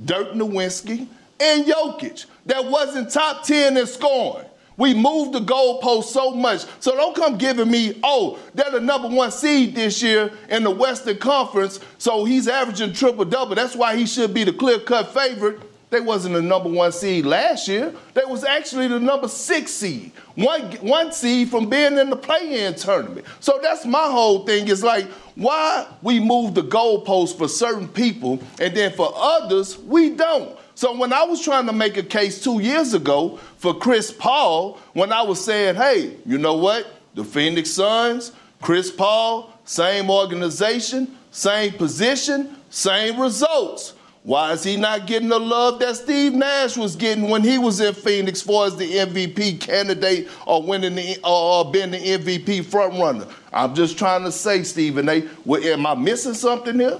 [0.05, 1.07] Dirk Nowitzki,
[1.39, 2.25] and Jokic.
[2.45, 4.47] That wasn't top 10 in scoring.
[4.77, 6.65] We moved the goalpost so much.
[6.79, 10.71] So don't come giving me, oh, they're the number one seed this year in the
[10.71, 13.55] Western Conference, so he's averaging triple double.
[13.55, 15.59] That's why he should be the clear cut favorite.
[15.89, 17.93] They wasn't the number one seed last year.
[18.13, 20.11] They was actually the number six seed.
[20.35, 23.25] One, one seed from being in the play-in tournament.
[23.39, 25.05] So that's my whole thing is like,
[25.35, 30.56] why we move the goalposts for certain people and then for others, we don't.
[30.77, 34.77] So when I was trying to make a case two years ago for Chris Paul,
[34.93, 36.85] when I was saying, hey, you know what?
[37.15, 43.95] The Phoenix Suns, Chris Paul, same organization, same position, same results.
[44.21, 47.79] Why is he not getting the love that Steve Nash was getting when he was
[47.79, 53.27] in Phoenix for as the MVP candidate or winning the or being the MVP frontrunner?
[53.51, 55.27] I'm just trying to say, Stephen A.
[55.43, 56.99] Well, am I missing something here?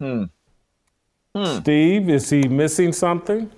[0.00, 0.24] Hmm.
[1.38, 1.60] Hmm.
[1.60, 3.48] Steve, is he missing something?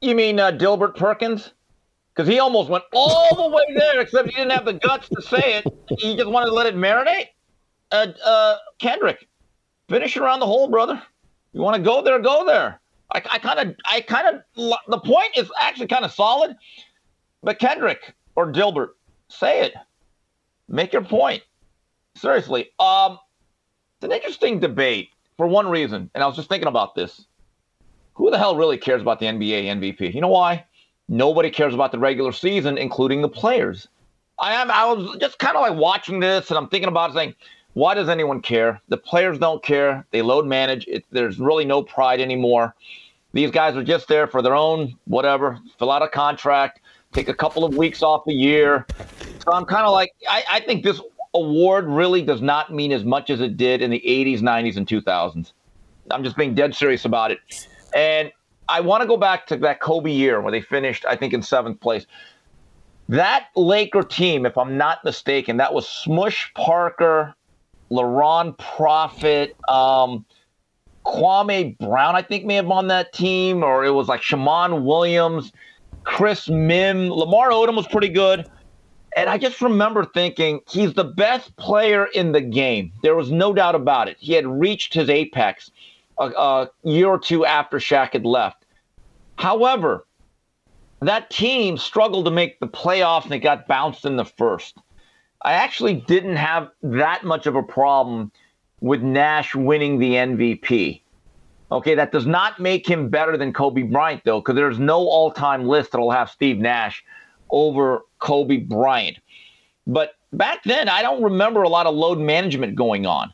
[0.00, 1.52] You mean uh, Dilbert Perkins?
[2.14, 5.20] Because he almost went all the way there, except he didn't have the guts to
[5.20, 5.66] say it.
[5.98, 7.26] He just wanted to let it marinate.
[7.90, 9.26] Uh, uh, Kendrick,
[9.88, 11.02] finish around the hole, brother.
[11.52, 12.80] You want to go there, go there.
[13.10, 16.56] I kind of, I kind of, the point is actually kind of solid.
[17.42, 18.90] But Kendrick or Dilbert,
[19.26, 19.74] say it.
[20.68, 21.42] Make your point.
[22.14, 23.18] Seriously, um,
[23.96, 27.26] it's an interesting debate for one reason, and I was just thinking about this.
[28.14, 30.14] Who the hell really cares about the NBA MVP?
[30.14, 30.64] You know why?
[31.08, 33.88] Nobody cares about the regular season, including the players.
[34.38, 34.70] I am.
[34.70, 37.34] I was just kind of like watching this, and I'm thinking about saying,
[37.74, 38.80] why does anyone care?
[38.88, 40.06] The players don't care.
[40.10, 40.86] They load manage.
[40.88, 42.74] It, there's really no pride anymore.
[43.34, 45.58] These guys are just there for their own whatever.
[45.78, 46.80] Fill out a contract,
[47.12, 48.86] take a couple of weeks off a year.
[49.44, 51.02] So I'm kind of like, I, I think this
[51.36, 54.86] award really does not mean as much as it did in the 80s, 90s, and
[54.86, 55.52] 2000s.
[56.10, 57.38] I'm just being dead serious about it.
[57.94, 58.32] And
[58.68, 61.42] I want to go back to that Kobe year where they finished, I think, in
[61.42, 62.06] seventh place.
[63.08, 67.34] That Laker team, if I'm not mistaken, that was Smush Parker,
[67.90, 70.24] LaRon Profit, um,
[71.04, 75.52] Kwame Brown, I think, may have on that team, or it was like Shammond Williams,
[76.02, 77.08] Chris Mihm.
[77.14, 78.48] Lamar Odom was pretty good.
[79.16, 82.92] And I just remember thinking he's the best player in the game.
[83.02, 84.18] There was no doubt about it.
[84.20, 85.70] He had reached his apex
[86.18, 88.66] a, a year or two after Shaq had left.
[89.36, 90.06] However,
[91.00, 94.76] that team struggled to make the playoffs and they got bounced in the first.
[95.42, 98.30] I actually didn't have that much of a problem
[98.80, 101.00] with Nash winning the MVP.
[101.72, 105.30] Okay, that does not make him better than Kobe Bryant, though, because there's no all
[105.30, 107.02] time list that'll have Steve Nash
[107.50, 109.18] over Kobe Bryant.
[109.86, 113.32] But back then, I don't remember a lot of load management going on.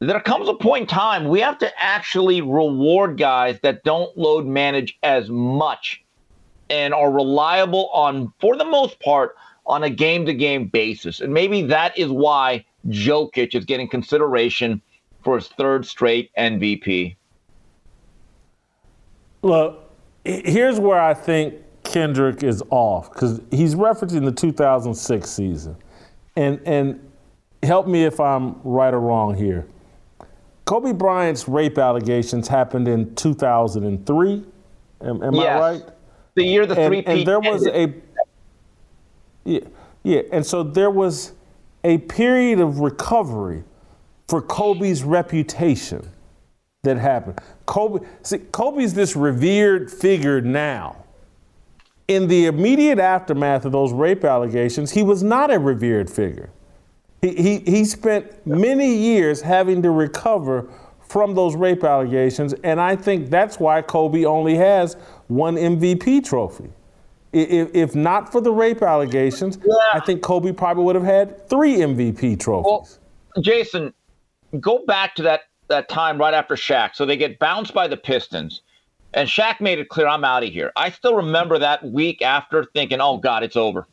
[0.00, 4.46] There comes a point in time we have to actually reward guys that don't load
[4.46, 6.02] manage as much
[6.68, 11.20] and are reliable on, for the most part, on a game to game basis.
[11.20, 14.82] And maybe that is why Jokic is getting consideration
[15.22, 17.14] for his third straight MVP.
[19.42, 19.90] Look,
[20.24, 21.54] here's where I think
[21.92, 25.76] Kendrick is off because he's referencing the 2006 season.
[26.36, 27.12] And, and
[27.62, 29.66] help me if I'm right or wrong here.
[30.64, 34.44] Kobe Bryant's rape allegations happened in 2003.
[35.02, 35.44] Am, am yes.
[35.44, 35.82] I right?
[36.34, 37.92] The year the three and, and there was a
[39.44, 39.60] yeah,
[40.02, 41.32] yeah, and so there was
[41.84, 43.64] a period of recovery
[44.28, 46.08] for Kobe's reputation
[46.84, 47.40] that happened.
[47.66, 51.01] Kobe, see, Kobe's this revered figure now.
[52.08, 56.50] In the immediate aftermath of those rape allegations, he was not a revered figure.
[57.20, 60.68] He, he, he spent many years having to recover
[61.08, 64.96] from those rape allegations, and I think that's why Kobe only has
[65.28, 66.70] one MVP trophy.
[67.32, 69.74] If, if not for the rape allegations, yeah.
[69.94, 72.98] I think Kobe probably would have had three MVP trophies.
[73.34, 73.94] Well, Jason,
[74.60, 76.94] go back to that, that time right after Shaq.
[76.94, 78.62] So they get bounced by the Pistons,
[79.14, 80.72] and Shaq made it clear, I'm out of here.
[80.76, 83.86] I still remember that week after thinking, oh, God, it's over.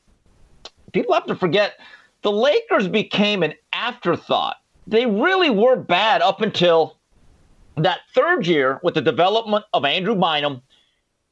[0.94, 1.80] People have to forget
[2.22, 4.58] the Lakers became an afterthought.
[4.88, 6.98] They really were bad up until
[7.78, 10.62] that third year with the development of Andrew Bynum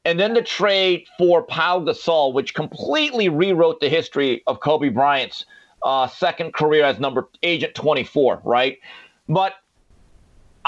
[0.04, 5.44] and then the trade for Pau Gasol, which completely rewrote the history of Kobe Bryant's
[5.82, 8.78] uh, second career as number agent 24, right?
[9.28, 9.54] But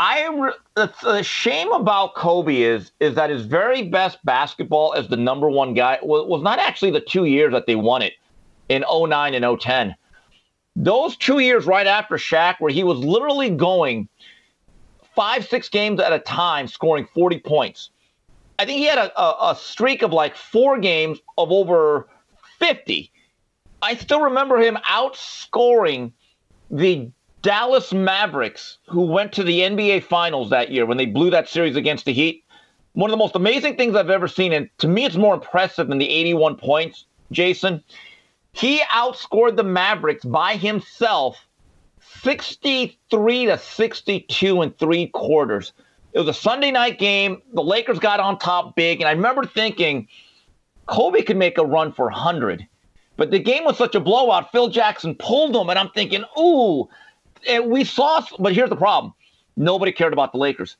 [0.03, 5.16] I the, the, shame about Kobe is is that his very best basketball as the
[5.16, 8.14] number one guy was, was not actually the two years that they won it
[8.70, 9.94] in 09 and 010.
[10.74, 14.09] Those two years right after Shaq, where he was literally going
[15.14, 17.90] five, six games at a time, scoring 40 points
[18.61, 22.11] I think he had a, a, a streak of like four games of over
[22.59, 23.11] 50.
[23.80, 26.12] I still remember him outscoring
[26.70, 27.11] the
[27.43, 31.76] Dallas Mavericks, who went to the NBA Finals that year when they blew that series
[31.76, 32.45] against the Heat.
[32.93, 35.88] One of the most amazing things I've ever seen, and to me, it's more impressive
[35.88, 37.82] than the 81 points, Jason.
[38.53, 41.47] He outscored the Mavericks by himself
[42.22, 45.72] 63 to 62 in three quarters.
[46.12, 47.41] It was a Sunday night game.
[47.55, 50.09] The Lakers got on top big, and I remember thinking
[50.86, 52.66] Kobe could make a run for 100.
[53.16, 54.51] But the game was such a blowout.
[54.51, 56.88] Phil Jackson pulled them, and I'm thinking, ooh.
[57.49, 59.14] And we saw, but here's the problem
[59.57, 60.76] nobody cared about the Lakers.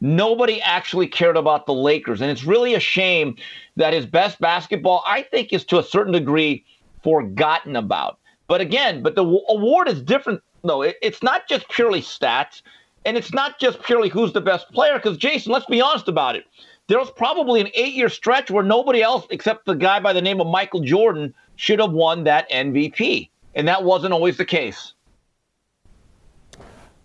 [0.00, 2.20] Nobody actually cared about the Lakers.
[2.20, 3.36] And it's really a shame
[3.76, 6.64] that his best basketball, I think, is to a certain degree
[7.04, 8.18] forgotten about.
[8.48, 10.82] But again, but the award is different, though.
[10.82, 12.62] it's not just purely stats.
[13.04, 16.36] And it's not just purely who's the best player, because Jason, let's be honest about
[16.36, 16.44] it.
[16.88, 20.22] There was probably an eight year stretch where nobody else except the guy by the
[20.22, 23.28] name of Michael Jordan should have won that MVP.
[23.54, 24.94] And that wasn't always the case.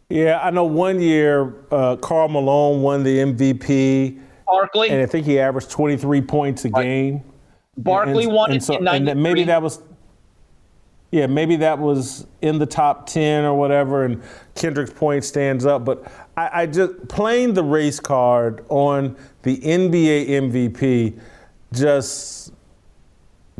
[0.09, 4.19] Yeah, I know one year uh, Karl Malone won the MVP.
[4.45, 4.89] Barkley.
[4.89, 7.23] And I think he averaged 23 points a game.
[7.77, 9.11] Barkley and, won and it so, in 93.
[9.11, 9.81] And maybe that was
[11.11, 14.21] yeah, maybe that was in the top 10 or whatever, and
[14.55, 15.85] Kendrick's point stands up.
[15.85, 21.17] But I, I just playing the race card on the NBA MVP
[21.71, 22.51] just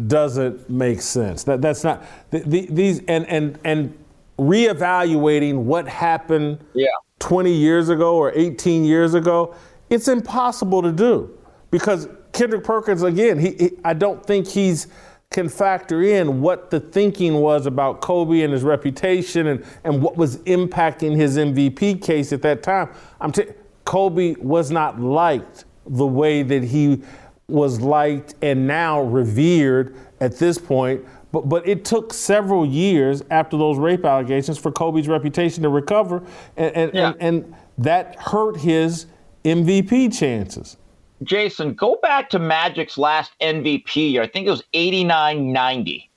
[0.08, 1.44] doesn't make sense.
[1.44, 3.98] That that's not the, the, these and and and
[4.38, 6.88] reevaluating what happened yeah.
[7.20, 9.56] 20 years ago or 18 years ago.
[9.90, 11.38] It's impossible to do
[11.72, 13.40] because Kendrick Perkins again.
[13.40, 14.88] He, he I don't think he's
[15.30, 20.16] can factor in what the thinking was about Kobe and his reputation and, and what
[20.16, 22.90] was impacting his MVP case at that time.
[23.20, 23.48] I'm t-
[23.84, 27.04] Kobe was not liked the way that he
[27.48, 31.04] was liked and now revered at this point.
[31.32, 36.24] But, but it took several years after those rape allegations for Kobe's reputation to recover,
[36.56, 37.10] and, and, Yeah.
[37.20, 39.08] and, and that hurt his
[39.44, 40.78] MVP chances.
[41.24, 44.22] Jason, go back to Magic's last MVP year.
[44.22, 46.10] I think it was 89 90.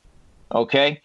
[0.53, 1.01] Okay.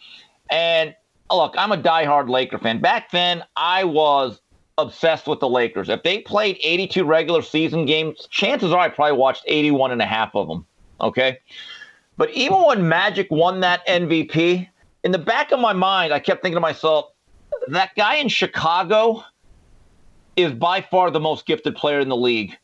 [0.50, 0.94] And
[1.32, 2.80] look, I'm a diehard Laker fan.
[2.80, 4.42] Back then, I was
[4.78, 5.88] obsessed with the Lakers.
[5.90, 10.06] If they played 82 regular season games, chances are I probably watched 81 and a
[10.06, 10.66] half of them.
[11.00, 11.40] Okay.
[12.18, 14.68] But even when Magic won that MVP,
[15.04, 17.12] in the back of my mind, I kept thinking to myself,
[17.68, 19.24] that guy in Chicago
[20.36, 22.56] is by far the most gifted player in the league.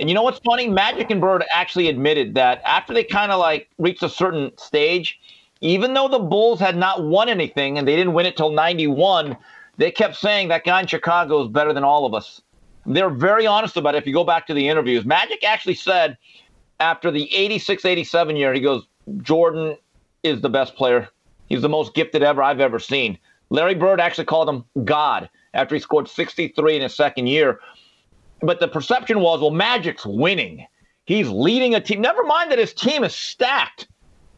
[0.00, 0.68] And you know what's funny?
[0.68, 5.18] Magic and Bird actually admitted that after they kind of like reached a certain stage,
[5.60, 9.36] even though the Bulls had not won anything and they didn't win it till 91,
[9.78, 12.42] they kept saying that guy in Chicago is better than all of us.
[12.84, 13.98] They're very honest about it.
[13.98, 16.16] If you go back to the interviews, Magic actually said
[16.80, 18.86] after the 86 87 year, he goes,
[19.22, 19.76] Jordan
[20.22, 21.08] is the best player.
[21.48, 23.18] He's the most gifted ever I've ever seen.
[23.50, 27.60] Larry Bird actually called him God after he scored 63 in his second year
[28.42, 30.66] but the perception was, well, Magic's winning.
[31.04, 32.00] He's leading a team.
[32.00, 33.88] Never mind that his team is stacked.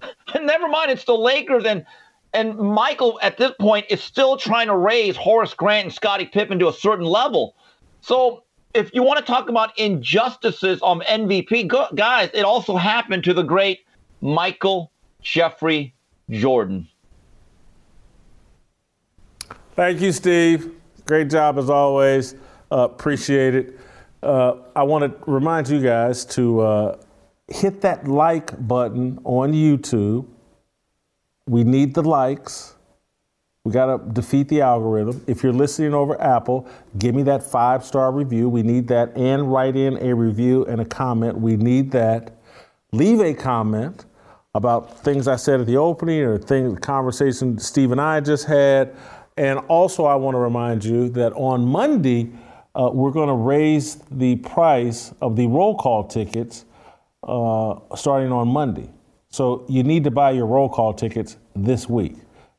[0.33, 1.85] And never mind it's the Lakers and
[2.33, 6.59] and Michael at this point is still trying to raise Horace Grant and Scottie Pippen
[6.61, 7.57] to a certain level.
[8.01, 8.45] So
[8.79, 13.35] if you want to talk about injustices on MVP, go, guys, it also happened to
[13.35, 13.81] the great
[14.21, 15.95] Michael Jeffrey
[16.31, 16.87] Jordan.
[19.75, 20.73] Thank you, Steve.
[21.07, 22.35] Great job as always.
[22.71, 23.79] Uh, appreciate it.
[24.23, 26.99] Uh, I want to remind you guys to uh,
[27.49, 30.27] hit that like button on YouTube.
[31.49, 32.75] We need the likes.
[33.69, 35.23] We got to defeat the algorithm.
[35.27, 36.67] If you're listening over Apple,
[36.97, 38.49] give me that five star review.
[38.49, 39.15] We need that.
[39.15, 41.39] And write in a review and a comment.
[41.39, 42.39] We need that.
[42.93, 44.07] Leave a comment
[44.55, 48.47] about things I said at the opening or things, the conversation Steve and I just
[48.47, 48.97] had.
[49.37, 52.33] And also, I want to remind you that on Monday,
[52.75, 56.65] uh, we're going to raise the price of the roll call tickets
[57.23, 58.89] uh, starting on Monday.
[59.29, 62.15] So you need to buy your roll call tickets this week.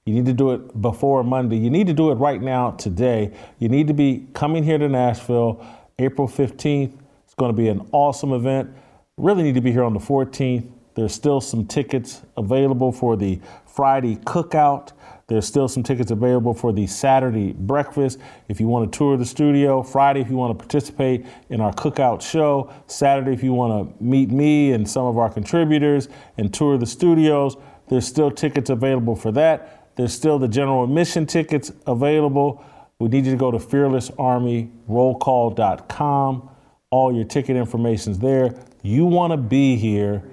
[0.05, 1.57] You need to do it before Monday.
[1.57, 3.31] You need to do it right now, today.
[3.59, 5.63] You need to be coming here to Nashville
[5.99, 6.97] April 15th.
[7.25, 8.71] It's going to be an awesome event.
[9.17, 10.67] Really need to be here on the 14th.
[10.95, 14.93] There's still some tickets available for the Friday cookout.
[15.27, 18.17] There's still some tickets available for the Saturday breakfast.
[18.47, 21.71] If you want to tour the studio, Friday, if you want to participate in our
[21.73, 26.51] cookout show, Saturday, if you want to meet me and some of our contributors and
[26.51, 27.57] tour the studios,
[27.89, 29.78] there's still tickets available for that.
[29.99, 32.63] There's still the general admission tickets available.
[32.99, 36.49] We need you to go to fearlessarmyrollcall.com.
[36.89, 38.55] All your ticket information's there.
[38.81, 40.23] You want to be here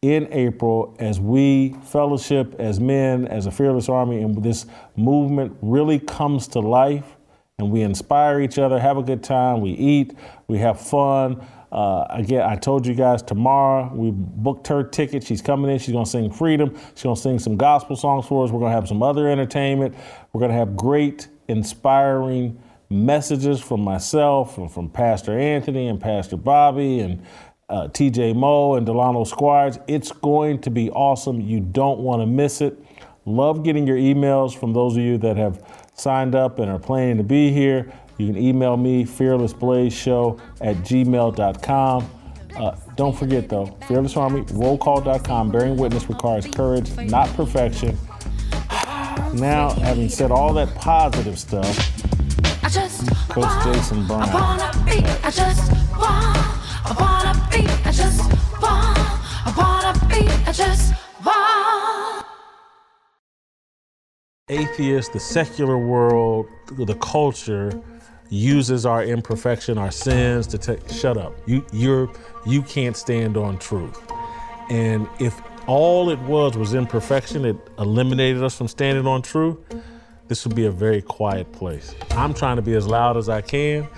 [0.00, 5.98] in April as we fellowship as men, as a fearless army, and this movement really
[5.98, 7.16] comes to life
[7.58, 10.14] and we inspire each other, have a good time, we eat,
[10.46, 11.44] we have fun.
[11.72, 15.24] Uh, again, I told you guys tomorrow we booked her ticket.
[15.24, 15.78] She's coming in.
[15.78, 16.76] She's to sing Freedom.
[16.94, 18.50] She's to sing some gospel songs for us.
[18.50, 19.94] We're to have some other entertainment.
[20.32, 22.60] We're to have great, inspiring
[22.90, 27.22] messages from myself and from Pastor Anthony and Pastor Bobby and
[27.68, 29.78] uh, TJ Moe and Delano Squires.
[29.86, 31.40] It's going to be awesome.
[31.40, 32.76] You don't want to miss it.
[33.26, 35.64] Love getting your emails from those of you that have
[35.94, 37.92] signed up and are planning to be here.
[38.20, 42.10] You can email me, fearlessblazeshow at gmail.com.
[42.54, 45.50] Uh, don't forget though, Fearless Army, rollcall.com.
[45.50, 47.96] Bearing witness requires courage, not perfection.
[49.34, 51.64] Now, having said all that positive stuff,
[52.64, 54.22] I just Coach Jason Brown.
[54.22, 56.36] I wanna be, I just want,
[56.84, 58.28] I wanna be, I just
[58.60, 58.98] want,
[59.46, 60.94] I wanna be, I just
[61.24, 62.26] want.
[64.48, 66.46] atheists, the secular world,
[66.76, 67.80] the culture
[68.30, 70.78] uses our imperfection, our sins to.
[70.92, 71.36] Shut up.
[71.46, 72.10] You you're
[72.46, 74.00] you can't stand on truth.
[74.70, 79.58] And if all it was was imperfection, it eliminated us from standing on truth.
[80.28, 81.94] This would be a very quiet place.
[82.12, 83.88] I'm trying to be as loud as I can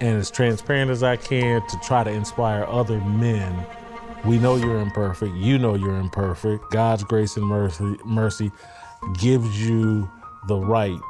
[0.00, 3.64] and as transparent as I can to try to inspire other men.
[4.24, 5.34] We know you're imperfect.
[5.36, 6.70] You know you're imperfect.
[6.72, 8.50] God's grace and mercy, mercy
[9.20, 10.10] gives you
[10.48, 11.00] the right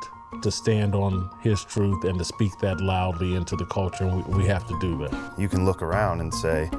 [0.41, 4.07] to stand on His truth and to speak that loudly into the culture.
[4.07, 5.35] We, we have to do that.
[5.39, 6.71] You can look around and say,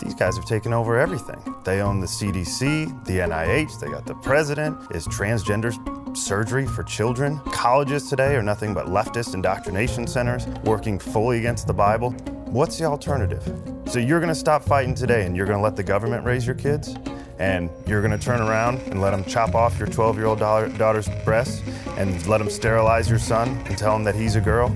[0.00, 1.54] these guys have taken over everything.
[1.64, 4.78] They own the CDC, the NIH, they got the president.
[4.90, 5.72] Is transgender
[6.16, 7.38] surgery for children?
[7.46, 12.10] Colleges today are nothing but leftist indoctrination centers working fully against the Bible.
[12.46, 13.42] what's the alternative?
[13.86, 16.46] So you're going to stop fighting today and you're going to let the government raise
[16.46, 16.94] your kids?
[17.38, 20.38] And you're going to turn around and let them chop off your 12 year old
[20.38, 21.62] daughter's breasts
[21.96, 24.74] and let them sterilize your son and tell him that he's a girl?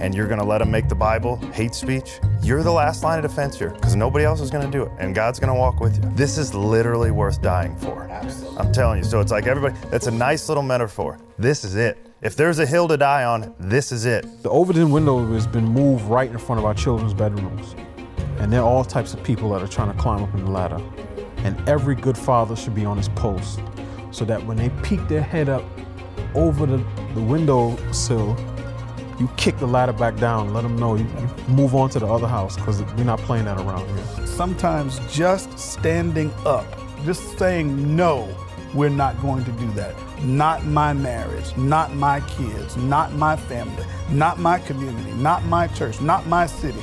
[0.00, 2.20] And you're going to let them make the Bible hate speech?
[2.42, 4.92] You're the last line of defense here because nobody else is going to do it.
[4.98, 6.10] And God's going to walk with you.
[6.14, 8.02] This is literally worth dying for.
[8.04, 8.58] Absolutely.
[8.58, 9.04] I'm telling you.
[9.04, 11.18] So it's like everybody, that's a nice little metaphor.
[11.38, 11.98] This is it.
[12.20, 14.26] If there's a hill to die on, this is it.
[14.42, 17.74] The Overton window has been moved right in front of our children's bedrooms.
[18.38, 20.50] And there are all types of people that are trying to climb up in the
[20.50, 20.80] ladder.
[21.44, 23.60] And every good father should be on his post
[24.10, 25.64] so that when they peek their head up
[26.34, 26.84] over the,
[27.14, 28.36] the window sill,
[29.18, 32.06] you kick the ladder back down, let them know you, you move on to the
[32.06, 34.26] other house because we're not playing that around here.
[34.26, 36.66] Sometimes just standing up,
[37.04, 38.28] just saying no,
[38.74, 39.94] we're not going to do that.
[40.22, 46.00] Not my marriage, not my kids, not my family, not my community, not my church,
[46.00, 46.82] not my city.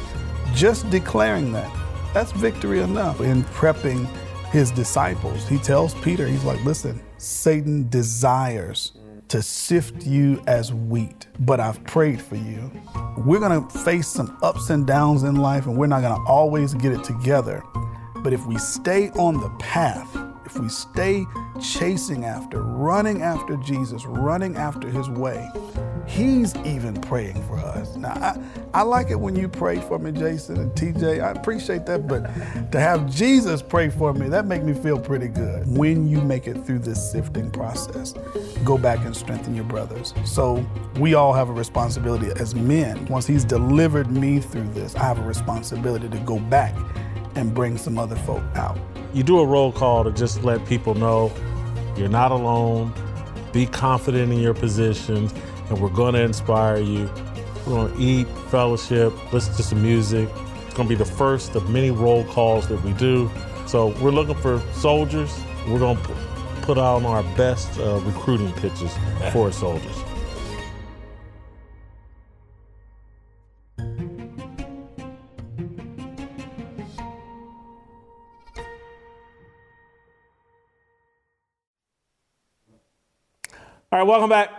[0.53, 1.71] Just declaring that,
[2.13, 3.21] that's victory enough.
[3.21, 4.07] In prepping
[4.51, 8.93] his disciples, he tells Peter, he's like, listen, Satan desires
[9.27, 12.71] to sift you as wheat, but I've prayed for you.
[13.17, 16.93] We're gonna face some ups and downs in life, and we're not gonna always get
[16.93, 17.63] it together.
[18.23, 20.09] But if we stay on the path,
[20.49, 21.25] if we stay
[21.61, 25.47] chasing after, running after Jesus, running after his way,
[26.07, 27.95] he's even praying for us.
[27.95, 28.37] Now, I,
[28.73, 31.23] I like it when you pray for me, Jason and TJ.
[31.23, 32.23] I appreciate that, but
[32.71, 35.67] to have Jesus pray for me, that makes me feel pretty good.
[35.67, 38.13] When you make it through this sifting process,
[38.63, 40.15] go back and strengthen your brothers.
[40.25, 40.65] So
[40.99, 43.05] we all have a responsibility as men.
[43.05, 46.75] Once he's delivered me through this, I have a responsibility to go back
[47.35, 48.77] and bring some other folk out
[49.13, 51.31] you do a roll call to just let people know
[51.97, 52.93] you're not alone.
[53.51, 55.29] Be confident in your position,
[55.69, 57.09] and we're going to inspire you.
[57.65, 60.29] We're going to eat, fellowship, listen to some music.
[60.65, 63.29] It's going to be the first of many roll calls that we do.
[63.65, 65.37] So we're looking for soldiers.
[65.67, 66.15] We're going to
[66.61, 68.95] put on our best uh, recruiting pitches
[69.33, 69.95] for soldiers.
[83.91, 84.51] All right, welcome back.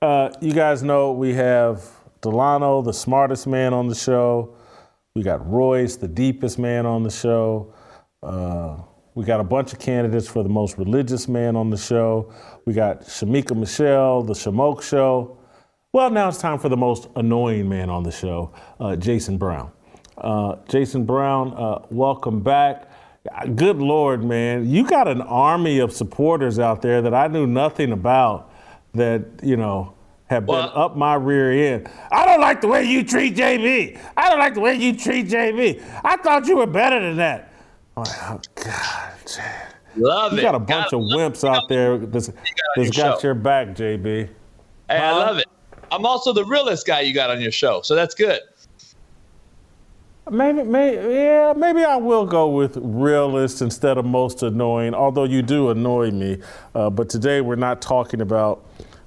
[0.00, 1.90] Uh, you guys know we have
[2.20, 4.54] Delano, the smartest man on the show.
[5.16, 7.74] We got Royce, the deepest man on the show.
[8.22, 8.76] Uh,
[9.16, 12.32] we got a bunch of candidates for the most religious man on the show.
[12.64, 15.36] We got Shamika Michelle, the Shamoke Show.
[15.92, 19.72] Well, now it's time for the most annoying man on the show, uh, Jason Brown.
[20.16, 22.88] Uh, Jason Brown, uh, welcome back.
[23.54, 24.68] Good Lord, man.
[24.68, 28.52] You got an army of supporters out there that I knew nothing about
[28.92, 29.94] that, you know,
[30.26, 31.88] have been up my rear end.
[32.12, 33.98] I don't like the way you treat JB.
[34.16, 35.82] I don't like the way you treat JB.
[36.04, 37.52] I thought you were better than that.
[37.96, 39.12] Like, oh, God.
[39.96, 40.40] Love you it.
[40.42, 42.30] You got a bunch got of wimps out there that's,
[42.76, 44.02] that's got your back, JB.
[44.04, 44.28] Hey,
[44.88, 44.96] huh?
[44.96, 45.46] I love it.
[45.90, 48.40] I'm also the realest guy you got on your show, so that's good.
[50.30, 54.94] Maybe, maybe, yeah, maybe I will go with realist instead of most annoying.
[54.94, 56.38] Although you do annoy me,
[56.74, 58.64] uh, but today we're not talking about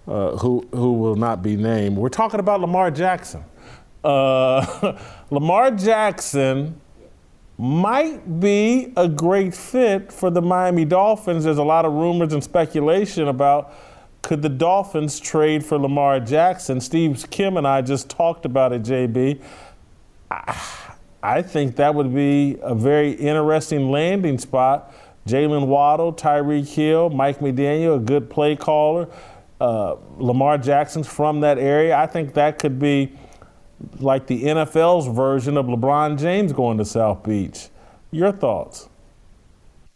[0.07, 1.97] uh, who who will not be named.
[1.97, 3.43] We're talking about Lamar Jackson.
[4.03, 4.95] Uh,
[5.31, 6.79] Lamar Jackson
[7.57, 11.45] might be a great fit for the Miami Dolphins.
[11.45, 13.73] There's a lot of rumors and speculation about
[14.21, 16.79] could the Dolphins trade for Lamar Jackson.
[16.79, 19.41] Steve Kim and I just talked about it, JB.
[20.29, 20.61] I,
[21.23, 24.93] I think that would be a very interesting landing spot.
[25.27, 29.09] Jaylen Waddle, Tyreek Hill, Mike McDaniel, a good play caller.
[29.59, 31.97] Uh, Lamar Jackson's from that area.
[31.97, 33.11] I think that could be
[33.99, 37.69] like the NFL's version of LeBron James going to South Beach.
[38.11, 38.87] Your thoughts?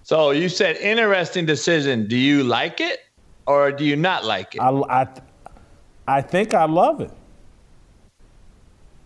[0.03, 2.07] So you said interesting decision.
[2.07, 3.05] Do you like it
[3.45, 4.59] or do you not like it?
[4.59, 5.07] I, I,
[6.07, 7.11] I think I love it.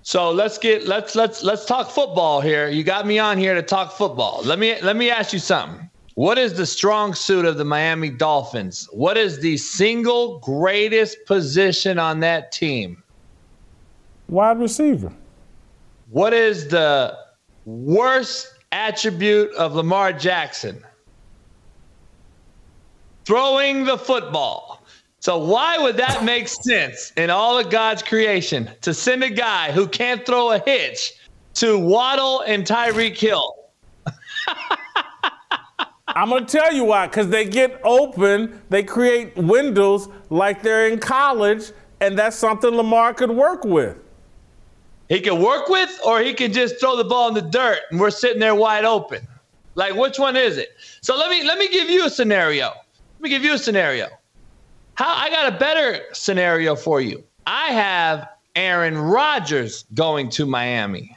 [0.06, 2.70] So let's get let's let's let's talk football here.
[2.70, 4.39] You got me on here to talk football.
[4.43, 5.89] Let me let me ask you something.
[6.14, 8.88] What is the strong suit of the Miami Dolphins?
[8.91, 13.01] What is the single greatest position on that team?
[14.30, 15.12] Wide receiver.
[16.12, 17.18] What is the
[17.66, 20.84] worst attribute of Lamar Jackson?
[23.26, 24.84] Throwing the football.
[25.26, 29.71] So why would that make sense in all of God's creation to send a guy
[29.71, 31.13] who can't throw a hitch
[31.55, 33.55] to Waddle and Tyreek Hill?
[36.07, 37.07] I'm gonna tell you why.
[37.07, 41.71] Because they get open, they create windows like they're in college,
[42.01, 43.97] and that's something Lamar could work with.
[45.09, 47.99] he can work with, or he can just throw the ball in the dirt and
[47.99, 49.28] we're sitting there wide open.
[49.73, 50.69] Like, which one is it?
[51.01, 52.67] So let me let me give you a scenario.
[52.67, 54.07] Let me give you a scenario.
[54.96, 57.24] How I got a better scenario for you.
[57.46, 61.16] I have Aaron Rodgers going to Miami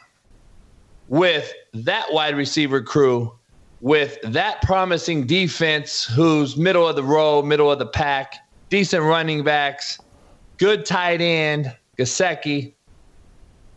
[1.09, 3.33] with that wide receiver crew,
[3.81, 8.35] with that promising defense, who's middle of the row, middle of the pack,
[8.69, 9.99] decent running backs,
[10.59, 12.75] good tight end, Gesicki.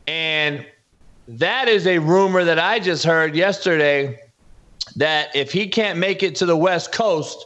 [0.07, 0.65] and
[1.27, 4.19] that is a rumor that I just heard yesterday
[4.95, 7.45] that if he can't make it to the West Coast,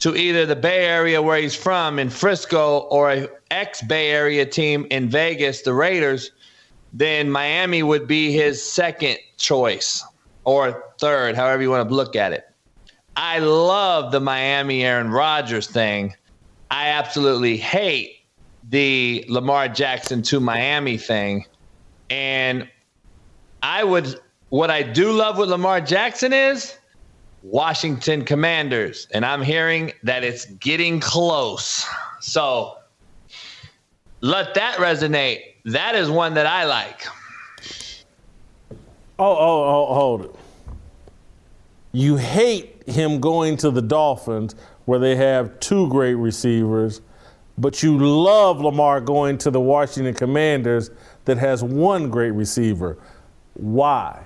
[0.00, 4.44] to either the Bay Area where he's from in Frisco or a ex Bay Area
[4.44, 6.32] team in Vegas, the Raiders,
[6.92, 10.04] then Miami would be his second choice
[10.44, 12.48] or third, however you want to look at it.
[13.16, 16.14] I love the Miami Aaron Rodgers thing.
[16.70, 18.16] I absolutely hate
[18.68, 21.46] the Lamar Jackson to Miami thing.
[22.10, 22.68] And
[23.62, 24.20] I would,
[24.50, 26.76] what I do love with Lamar Jackson is
[27.46, 29.06] Washington Commanders.
[29.12, 31.86] And I'm hearing that it's getting close.
[32.20, 32.78] So
[34.20, 35.42] let that resonate.
[35.64, 37.06] That is one that I like.
[39.18, 40.34] Oh, oh, oh, hold it.
[41.92, 47.00] You hate him going to the Dolphins where they have two great receivers,
[47.58, 50.90] but you love Lamar going to the Washington Commanders
[51.24, 52.98] that has one great receiver.
[53.54, 54.25] Why?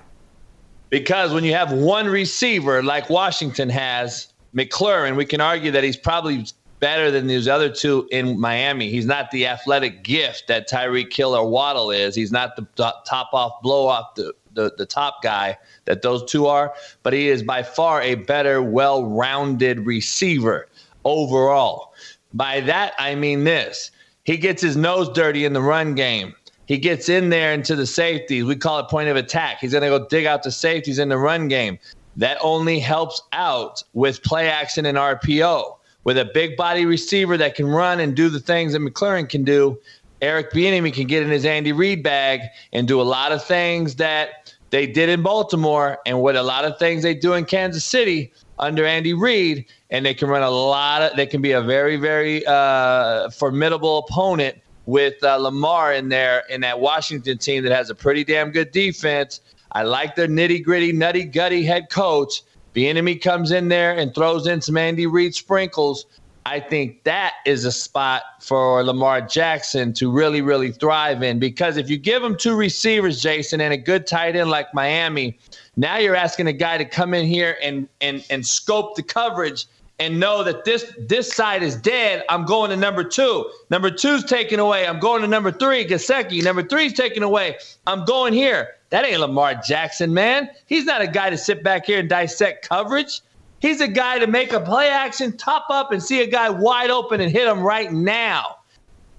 [0.91, 5.95] Because when you have one receiver like Washington has, McLaurin, we can argue that he's
[5.95, 6.45] probably
[6.81, 8.89] better than these other two in Miami.
[8.89, 12.13] He's not the athletic gift that Tyreek Hill or Waddle is.
[12.13, 16.47] He's not the top off, blow off the, the, the top guy that those two
[16.47, 16.73] are,
[17.03, 20.67] but he is by far a better, well rounded receiver
[21.05, 21.93] overall.
[22.33, 23.91] By that, I mean this
[24.23, 26.35] he gets his nose dirty in the run game.
[26.71, 28.45] He gets in there into the safeties.
[28.45, 29.57] We call it point of attack.
[29.59, 31.77] He's going to go dig out the safeties in the run game.
[32.15, 35.75] That only helps out with play action and RPO.
[36.05, 39.43] With a big body receiver that can run and do the things that McLaurin can
[39.43, 39.77] do,
[40.21, 42.39] Eric Bieniemy can get in his Andy Reid bag
[42.71, 46.63] and do a lot of things that they did in Baltimore and what a lot
[46.63, 49.65] of things they do in Kansas City under Andy Reid.
[49.89, 53.97] And they can run a lot of, they can be a very, very uh, formidable
[53.97, 54.55] opponent
[54.91, 58.73] with uh, Lamar in there in that Washington team that has a pretty damn good
[58.73, 59.39] defense.
[59.71, 62.43] I like their nitty gritty, nutty gutty head coach.
[62.75, 66.07] Bieniemy comes in there and throws in some Andy Reid sprinkles.
[66.45, 71.77] I think that is a spot for Lamar Jackson to really, really thrive in because
[71.77, 75.39] if you give him two receivers, Jason, and a good tight end like Miami,
[75.77, 79.67] now you're asking a guy to come in here and and and scope the coverage
[80.01, 83.51] and know that this this side is dead, I'm going to number two.
[83.69, 84.87] Number two's taken away.
[84.87, 86.43] I'm going to number three, Gesicki.
[86.43, 87.57] Number three's taken away.
[87.85, 88.69] I'm going here.
[88.89, 90.49] That ain't Lamar Jackson, man.
[90.65, 93.21] He's not a guy to sit back here and dissect coverage.
[93.59, 96.89] He's a guy to make a play action, top up, and see a guy wide
[96.89, 98.57] open and hit him right now.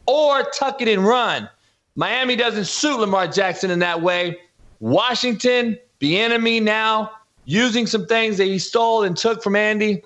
[0.07, 1.49] Or tuck it and run.
[1.95, 4.37] Miami doesn't suit Lamar Jackson in that way.
[4.81, 7.13] Washington, Bieniemy now,
[7.45, 10.03] using some things that he stole and took from Andy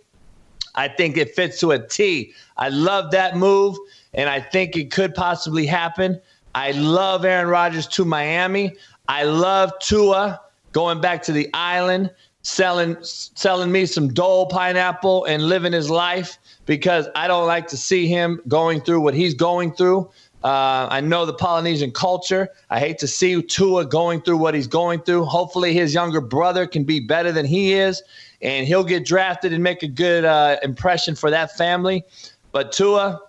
[0.76, 2.32] I think it fits to a T.
[2.56, 3.76] I love that move,
[4.14, 6.20] and I think it could possibly happen.
[6.54, 8.72] I love Aaron Rodgers to Miami.
[9.08, 10.40] I love Tua
[10.72, 12.10] going back to the island,
[12.42, 17.76] selling selling me some Dole pineapple and living his life because I don't like to
[17.76, 20.10] see him going through what he's going through.
[20.44, 22.48] Uh, I know the Polynesian culture.
[22.70, 25.24] I hate to see Tua going through what he's going through.
[25.24, 28.02] Hopefully, his younger brother can be better than he is
[28.42, 32.04] and he'll get drafted and make a good uh, impression for that family.
[32.52, 33.20] But Tua,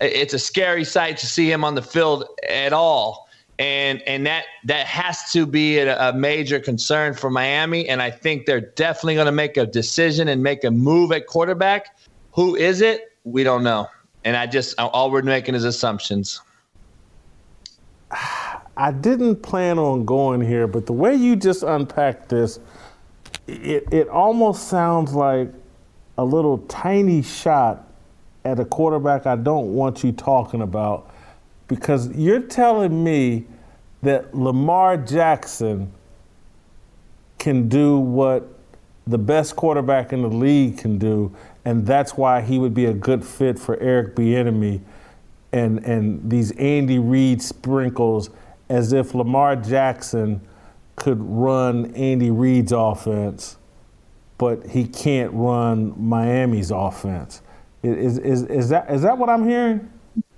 [0.00, 3.28] it's a scary sight to see him on the field at all.
[3.58, 7.86] And, and that that has to be a, a major concern for Miami.
[7.88, 11.26] And I think they're definitely going to make a decision and make a move at
[11.26, 11.94] quarterback.
[12.32, 13.12] Who is it?
[13.24, 13.88] We don't know.
[14.24, 16.40] And I just all we're making is assumptions.
[18.76, 22.58] I didn't plan on going here, but the way you just unpacked this,
[23.46, 25.50] it, it almost sounds like
[26.18, 27.88] a little tiny shot
[28.44, 31.10] at a quarterback I don't want you talking about
[31.68, 33.44] because you're telling me
[34.02, 35.92] that Lamar Jackson
[37.38, 38.48] can do what
[39.06, 42.92] the best quarterback in the league can do, and that's why he would be a
[42.92, 44.80] good fit for Eric Bieniemy
[45.52, 48.30] and and these Andy Reid sprinkles
[48.68, 50.40] as if Lamar Jackson
[51.00, 53.56] could run Andy Reid's offense,
[54.38, 57.40] but he can't run Miami's offense.
[57.82, 59.90] Is, is, is, that, is that what I'm hearing?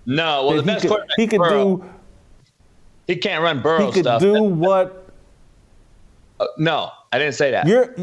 [0.06, 0.46] No.
[0.46, 1.84] Well, that the best he could, he could do.
[3.08, 4.22] He can't run Burrow he could stuff.
[4.22, 5.12] do what
[6.38, 7.66] Uh, no, I didn't say that.
[7.66, 7.94] you're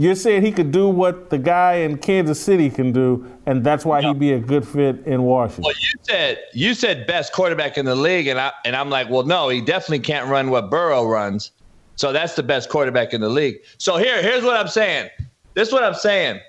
[0.00, 3.84] you're saying he could do what the guy in Kansas City can do, and that's
[3.84, 5.64] why he'd be a good fit in Washington.
[5.64, 9.10] Well, you said you said best quarterback in the league, and I and I'm like,
[9.10, 11.52] well, no, he definitely can't run what Burrow runs.
[11.96, 13.58] So that's the best quarterback in the league.
[13.76, 15.10] So here, here's what I'm saying.
[15.52, 16.40] This is what I'm saying.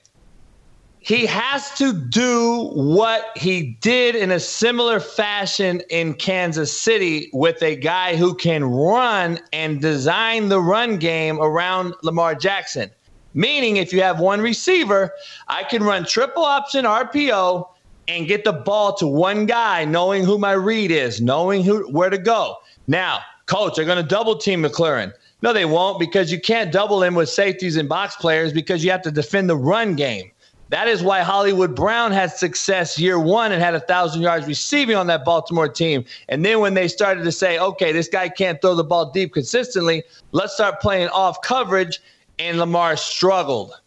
[0.99, 7.61] He has to do what he did in a similar fashion in Kansas City with
[7.63, 12.89] a guy who can run and design the run game around Lamar Jackson.
[13.33, 15.13] Meaning, if you have one receiver,
[15.47, 17.67] I can run triple option RPO
[18.07, 22.09] and get the ball to one guy, knowing who my read is, knowing who where
[22.09, 22.57] to go.
[22.87, 25.13] Now, coach, they're going to double team McLaurin.
[25.41, 28.91] No, they won't because you can't double him with safeties and box players because you
[28.91, 30.31] have to defend the run game.
[30.69, 34.95] That is why Hollywood Brown had success year one and had a thousand yards receiving
[34.95, 36.05] on that Baltimore team.
[36.29, 39.33] And then when they started to say, okay, this guy can't throw the ball deep
[39.33, 41.99] consistently, let's start playing off coverage.
[42.41, 43.79] And Lamar struggled.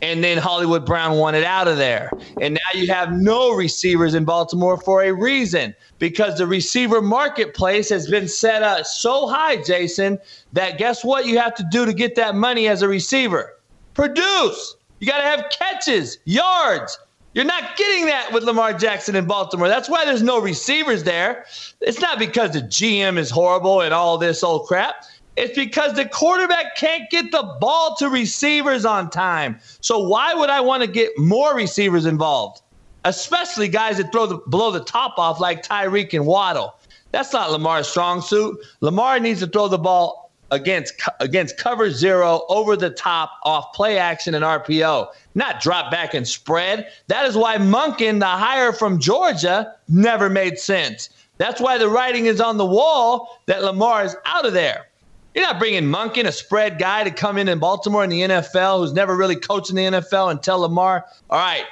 [0.00, 2.10] And then Hollywood Brown wanted out of there.
[2.40, 7.90] And now you have no receivers in Baltimore for a reason because the receiver marketplace
[7.90, 10.18] has been set up so high, Jason,
[10.54, 13.58] that guess what you have to do to get that money as a receiver?
[13.92, 14.76] Produce.
[15.00, 16.98] You got to have catches, yards.
[17.34, 19.68] You're not getting that with Lamar Jackson in Baltimore.
[19.68, 21.44] That's why there's no receivers there.
[21.82, 25.04] It's not because the GM is horrible and all this old crap.
[25.40, 29.58] It's because the quarterback can't get the ball to receivers on time.
[29.80, 32.60] So why would I want to get more receivers involved?
[33.06, 36.74] Especially guys that throw the blow the top off like Tyreek and Waddle.
[37.12, 38.58] That's not Lamar's strong suit.
[38.82, 43.96] Lamar needs to throw the ball against against cover zero over the top off play
[43.96, 46.92] action and RPO, not drop back and spread.
[47.06, 51.08] That is why Monken, the hire from Georgia, never made sense.
[51.38, 54.89] That's why the writing is on the wall that Lamar is out of there.
[55.34, 58.80] You're not bringing Monken, a spread guy, to come in in Baltimore in the NFL
[58.80, 61.64] who's never really coached in the NFL and tell Lamar, all right,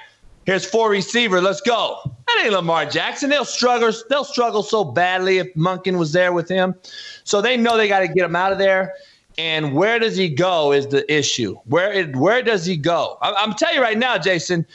[0.47, 1.99] here's four receiver, let's go.
[2.27, 3.31] That ain't Lamar Jackson.
[3.31, 3.93] They'll struggle.
[4.09, 6.75] They'll struggle so badly if Monken was there with him.
[7.25, 8.95] So they know they got to get him out of there.
[9.39, 11.57] And where does he go is the issue.
[11.65, 13.19] Where it, where does he go?
[13.23, 14.67] I, I'm telling you right now, Jason.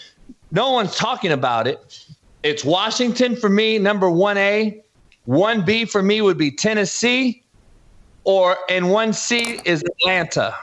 [0.51, 2.05] No one's talking about it.
[2.43, 4.81] It's Washington for me, number one A.
[5.25, 7.43] One B for me would be Tennessee
[8.24, 10.55] or and one C is Atlanta.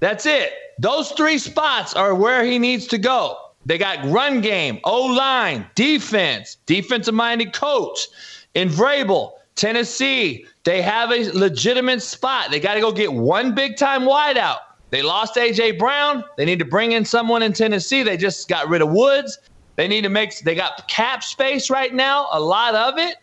[0.00, 0.52] That's it.
[0.78, 3.38] Those three spots are where he needs to go.
[3.66, 8.08] They got run game, O line, defense, defensive minded coach.
[8.54, 12.50] In Vrabel, Tennessee, they have a legitimate spot.
[12.50, 14.58] They got to go get one big time wideout.
[14.90, 16.24] They lost AJ Brown.
[16.36, 18.02] They need to bring in someone in Tennessee.
[18.02, 19.38] They just got rid of Woods.
[19.76, 20.38] They need to make.
[20.40, 23.16] They got cap space right now, a lot of it.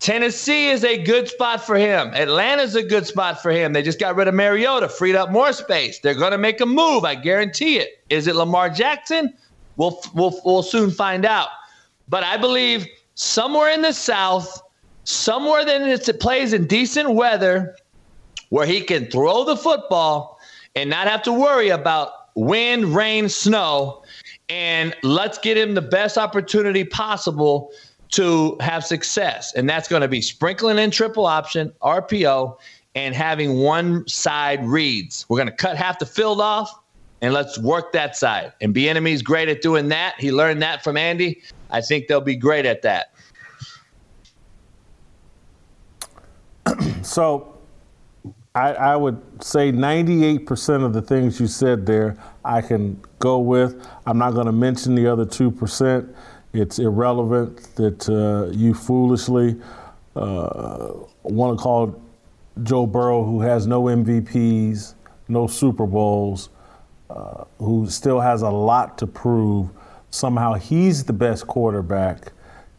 [0.00, 2.08] Tennessee is a good spot for him.
[2.14, 3.72] Atlanta's a good spot for him.
[3.72, 5.98] They just got rid of Mariota, freed up more space.
[6.00, 7.04] They're going to make a move.
[7.04, 8.02] I guarantee it.
[8.10, 9.32] Is it Lamar Jackson?
[9.76, 11.48] We'll, we'll, we'll soon find out.
[12.08, 14.60] But I believe somewhere in the South,
[15.04, 17.76] somewhere that it plays in decent weather,
[18.50, 20.38] where he can throw the football
[20.76, 24.02] and not have to worry about wind, rain, snow,
[24.48, 27.72] and let's get him the best opportunity possible
[28.14, 29.52] to have success.
[29.54, 32.58] And that's going to be sprinkling in triple option, RPO,
[32.94, 35.26] and having one side reads.
[35.28, 36.72] We're going to cut half the field off
[37.22, 38.52] and let's work that side.
[38.60, 40.14] And Bieniemy's great at doing that.
[40.18, 41.42] He learned that from Andy.
[41.70, 43.14] I think they'll be great at that.
[47.02, 47.58] So
[48.54, 53.84] I, I would say 98% of the things you said there, I can go with.
[54.06, 56.14] I'm not going to mention the other 2%.
[56.54, 59.56] It's irrelevant that uh, you foolishly
[60.14, 60.92] uh,
[61.24, 62.00] want to call
[62.62, 64.94] Joe Burrow, who has no MVPs,
[65.26, 66.50] no Super Bowls,
[67.10, 69.68] uh, who still has a lot to prove.
[70.10, 72.30] Somehow he's the best quarterback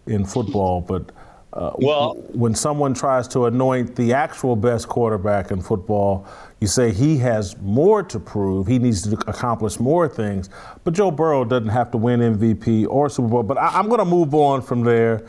[0.07, 1.11] in football, but
[1.55, 6.27] uh, well, when someone tries to anoint the actual best quarterback in football,
[6.59, 8.67] you say he has more to prove.
[8.67, 10.49] He needs to accomplish more things.
[10.83, 13.43] But Joe Burrow doesn't have to win MVP or Super Bowl.
[13.43, 15.25] But I, am going to move on from there,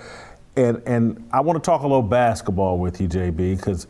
[0.56, 3.86] and and I want to talk a little basketball with you, JB, because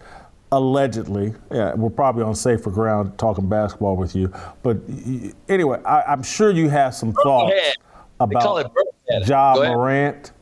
[0.52, 4.30] allegedly, yeah, we're probably on safer ground talking basketball with you.
[4.62, 4.76] But
[5.48, 7.54] anyway, I, am sure you have some thoughts
[8.20, 8.72] about
[9.08, 10.32] Ja Morant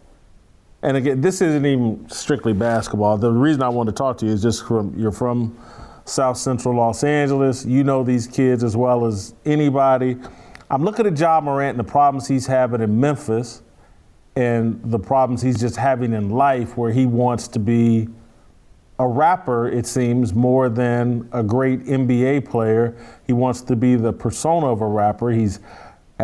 [0.85, 3.17] and again, this isn't even strictly basketball.
[3.17, 5.59] The reason I wanted to talk to you is just from you're from
[6.05, 7.65] South Central Los Angeles.
[7.65, 10.19] You know these kids as well as anybody.
[10.71, 13.63] I'm looking at Ja Morant and the problems he's having in Memphis
[14.37, 18.09] and the problems he's just having in life where he wants to be
[18.99, 22.95] a rapper, it seems, more than a great NBA player.
[23.27, 25.31] He wants to be the persona of a rapper.
[25.31, 25.61] He's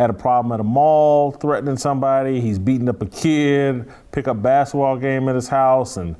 [0.01, 2.41] had a problem at a mall, threatening somebody.
[2.41, 6.15] He's beating up a kid, pick up basketball game at his house, and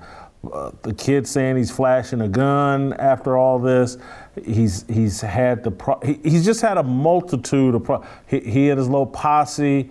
[0.54, 3.98] uh, the kid saying he's flashing a gun after all this.
[4.46, 8.70] He's he's had the pro- he, he's just had a multitude of pro- he, he
[8.70, 9.90] and his little posse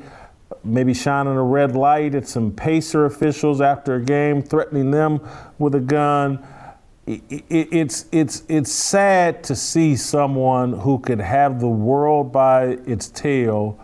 [0.63, 5.21] maybe shining a red light at some Pacer officials after a game, threatening them
[5.59, 6.47] with a gun.
[7.11, 12.79] It, it, it's it's it's sad to see someone who could have the world by
[12.87, 13.79] its tail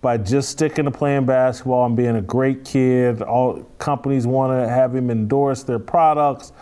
[0.00, 3.22] by just sticking to playing basketball and being a great kid.
[3.22, 6.52] All companies want to have him endorse their products,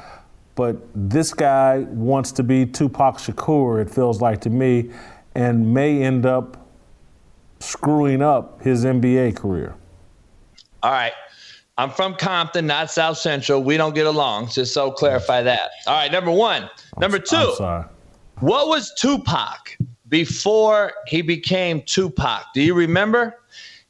[0.55, 3.83] but this guy wants to be Tupac Shakur.
[3.83, 4.91] It feels like to me,
[5.35, 6.63] and may end up
[7.63, 9.75] screwing up his NBA career?
[10.83, 11.13] All right.
[11.79, 13.63] I'm from Compton, not South Central.
[13.63, 15.71] We don't get along, just so clarify that.
[15.87, 16.69] All right, number one.
[16.99, 17.55] Number 2
[18.43, 19.77] what was Tupac
[20.09, 22.53] before he became Tupac?
[22.55, 23.39] Do you remember?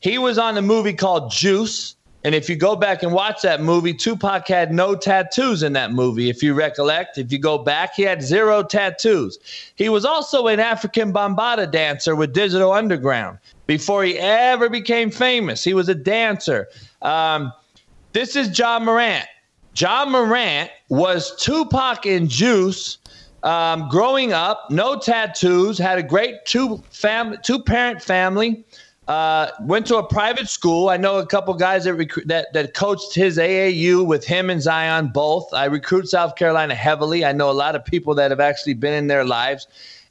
[0.00, 1.96] He was on a movie called Juice.
[2.24, 5.92] And if you go back and watch that movie, Tupac had no tattoos in that
[5.92, 6.28] movie.
[6.28, 9.38] If you recollect, if you go back, he had zero tattoos.
[9.74, 15.64] He was also an African Bambaataa dancer with Digital Underground before he ever became famous.
[15.64, 16.68] He was a dancer.
[17.00, 17.54] Um,
[18.12, 19.26] this is Ja Morant.
[19.76, 22.98] Ja Morant was Tupac and Juice.
[23.43, 28.64] Um, growing up, no tattoos, had a great two fam two parent family.
[29.09, 30.89] Uh, went to a private school.
[30.89, 34.62] I know a couple guys that, recruit, that that coached his AAU with him and
[34.62, 35.52] Zion both.
[35.52, 37.24] I recruit South Carolina heavily.
[37.24, 39.66] I know a lot of people that have actually been in their lives,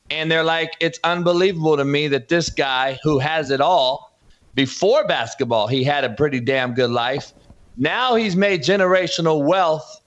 [0.10, 4.12] and they're like, it's unbelievable to me that this guy who has it all
[4.56, 7.32] before basketball, he had a pretty damn good life.
[7.78, 10.02] Now he's made generational wealth,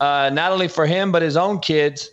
[0.00, 2.10] uh, not only for him but his own kids.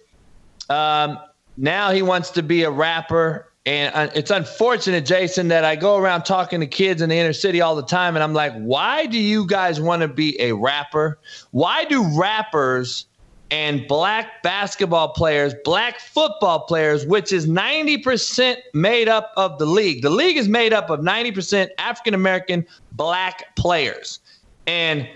[0.70, 1.20] Um,
[1.58, 5.98] now he wants to be a rapper and uh, it's unfortunate, Jason, that I go
[5.98, 8.16] around talking to kids in the inner city all the time.
[8.16, 11.20] And I'm like, why do you guys want to be a rapper?
[11.52, 13.06] Why do rappers
[13.52, 20.02] and black basketball players, black football players, which is 90% made up of the league,
[20.02, 24.22] the league is made up of 90% African American black players.
[24.68, 25.08] And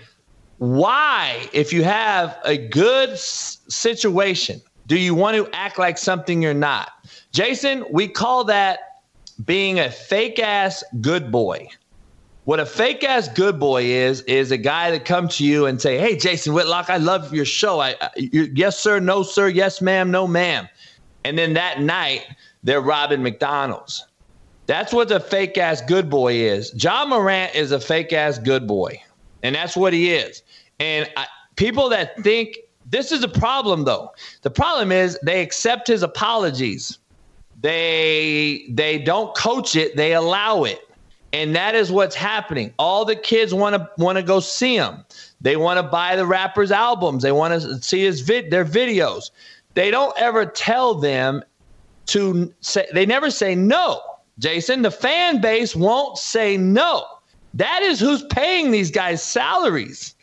[0.58, 6.40] why, if you have a good s- situation, do you want to act like something
[6.42, 6.90] you're not?
[7.32, 9.02] Jason, we call that
[9.44, 11.68] being a fake ass good boy.
[12.44, 15.82] What a fake ass good boy is is a guy that comes to you and
[15.82, 17.80] say, "Hey, Jason Whitlock, I love your show.
[17.80, 20.68] I, I yes sir, no sir, yes ma'am, no ma'am."
[21.24, 22.24] And then that night
[22.62, 24.06] they're robbing McDonald's.
[24.66, 26.72] That's what the fake ass good boy is.
[26.82, 29.02] Ja Morant is a fake ass good boy,
[29.46, 30.42] and that's what he is.
[30.80, 34.12] And I, people that think this is a problem, though,
[34.42, 36.98] the problem is they accept his apologies.
[37.60, 40.80] They they don't coach it, they allow it.
[41.32, 42.72] And that is what's happening.
[42.78, 45.04] All the kids want to want to go see him.
[45.40, 47.22] They want to buy the rapper's albums.
[47.22, 49.30] They want to see his vid their videos.
[49.74, 51.44] They don't ever tell them
[52.06, 54.00] to say they never say no.
[54.40, 57.04] Jason, the fan base won't say no.
[57.56, 60.14] That is who's paying these guys salaries.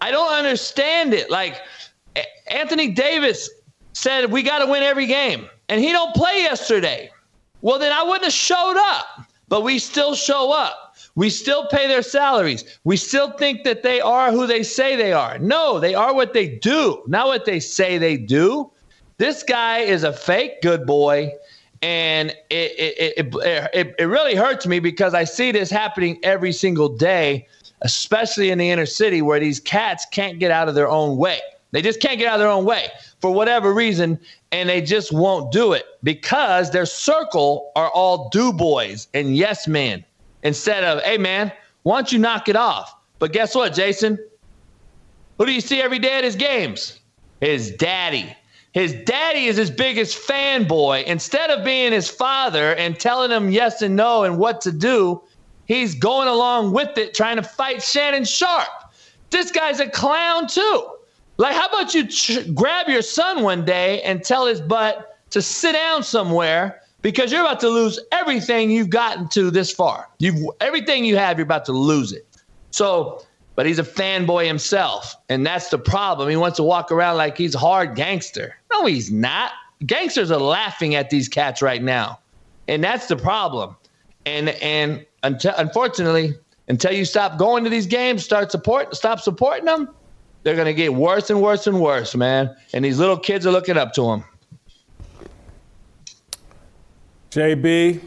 [0.00, 1.30] I don't understand it.
[1.30, 1.60] Like
[2.46, 3.50] Anthony Davis
[3.92, 7.10] said we got to win every game and he don't play yesterday.
[7.62, 9.06] Well, then I wouldn't have showed up.
[9.48, 10.96] But we still show up.
[11.14, 12.64] We still pay their salaries.
[12.84, 15.38] We still think that they are who they say they are.
[15.38, 18.70] No, they are what they do, not what they say they do.
[19.18, 21.32] This guy is a fake good boy.
[21.84, 23.34] And it, it, it,
[23.74, 27.46] it, it really hurts me because I see this happening every single day,
[27.82, 31.40] especially in the inner city where these cats can't get out of their own way.
[31.72, 32.88] They just can't get out of their own way
[33.20, 34.18] for whatever reason,
[34.50, 39.68] and they just won't do it because their circle are all do boys and yes
[39.68, 40.02] men
[40.42, 41.52] instead of, hey man,
[41.82, 42.96] why don't you knock it off?
[43.18, 44.18] But guess what, Jason?
[45.36, 46.98] Who do you see every day at his games?
[47.42, 48.34] His daddy.
[48.74, 51.04] His daddy is his biggest fanboy.
[51.04, 55.22] Instead of being his father and telling him yes and no and what to do,
[55.66, 58.92] he's going along with it, trying to fight Shannon Sharpe.
[59.30, 60.88] This guy's a clown too.
[61.36, 62.08] Like, how about you
[62.52, 67.42] grab your son one day and tell his butt to sit down somewhere because you're
[67.42, 70.08] about to lose everything you've gotten to this far.
[70.18, 72.26] You've everything you have, you're about to lose it.
[72.70, 73.24] So,
[73.56, 76.28] but he's a fanboy himself, and that's the problem.
[76.28, 78.56] He wants to walk around like he's hard gangster.
[78.72, 79.52] No, he's not.
[79.86, 82.18] Gangsters are laughing at these cats right now,
[82.68, 83.76] and that's the problem.
[84.26, 86.34] And and until, unfortunately,
[86.68, 89.88] until you stop going to these games, start support, stop supporting them
[90.44, 92.54] they're going to get worse and worse and worse, man.
[92.72, 94.24] And these little kids are looking up to him.
[97.30, 98.00] JB,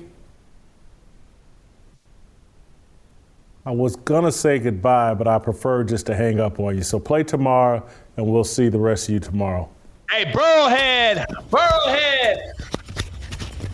[3.68, 6.84] I was going to say goodbye, but I prefer just to hang up on you.
[6.84, 7.86] So play tomorrow,
[8.16, 9.70] and we'll see the rest of you tomorrow.
[10.10, 11.26] Hey, Burrowhead!
[11.50, 12.38] Burrowhead!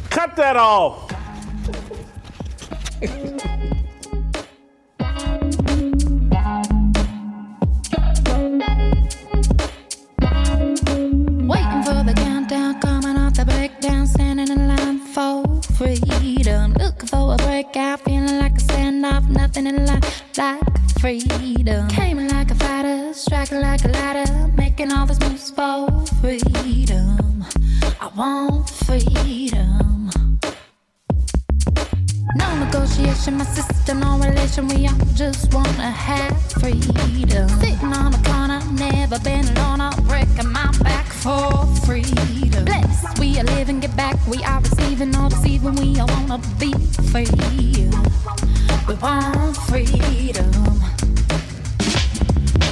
[0.10, 1.12] Cut that off!
[11.44, 14.08] Waiting for the countdown, coming off the breakdown,
[17.04, 20.62] Looking for a breakout, feeling like a standoff, nothing in life like
[21.02, 21.90] freedom.
[21.90, 25.90] Came like a fighter, striking like a ladder, making all these moves for
[26.22, 27.44] freedom.
[28.00, 30.12] I want freedom.
[32.36, 34.70] No negotiation, my sister, no relation.
[34.70, 37.50] We all just wanna have freedom.
[37.60, 39.82] Sitting on a corner, never been alone.
[39.82, 42.43] I'm breaking my back for freedom.
[43.20, 44.16] We are living, get back.
[44.28, 45.76] We are receiving, no deceiving.
[45.76, 46.74] We all wanna be
[47.12, 47.28] free.
[48.88, 50.52] We want freedom.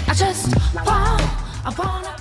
[0.08, 1.22] I just want,
[1.66, 2.21] I wanna.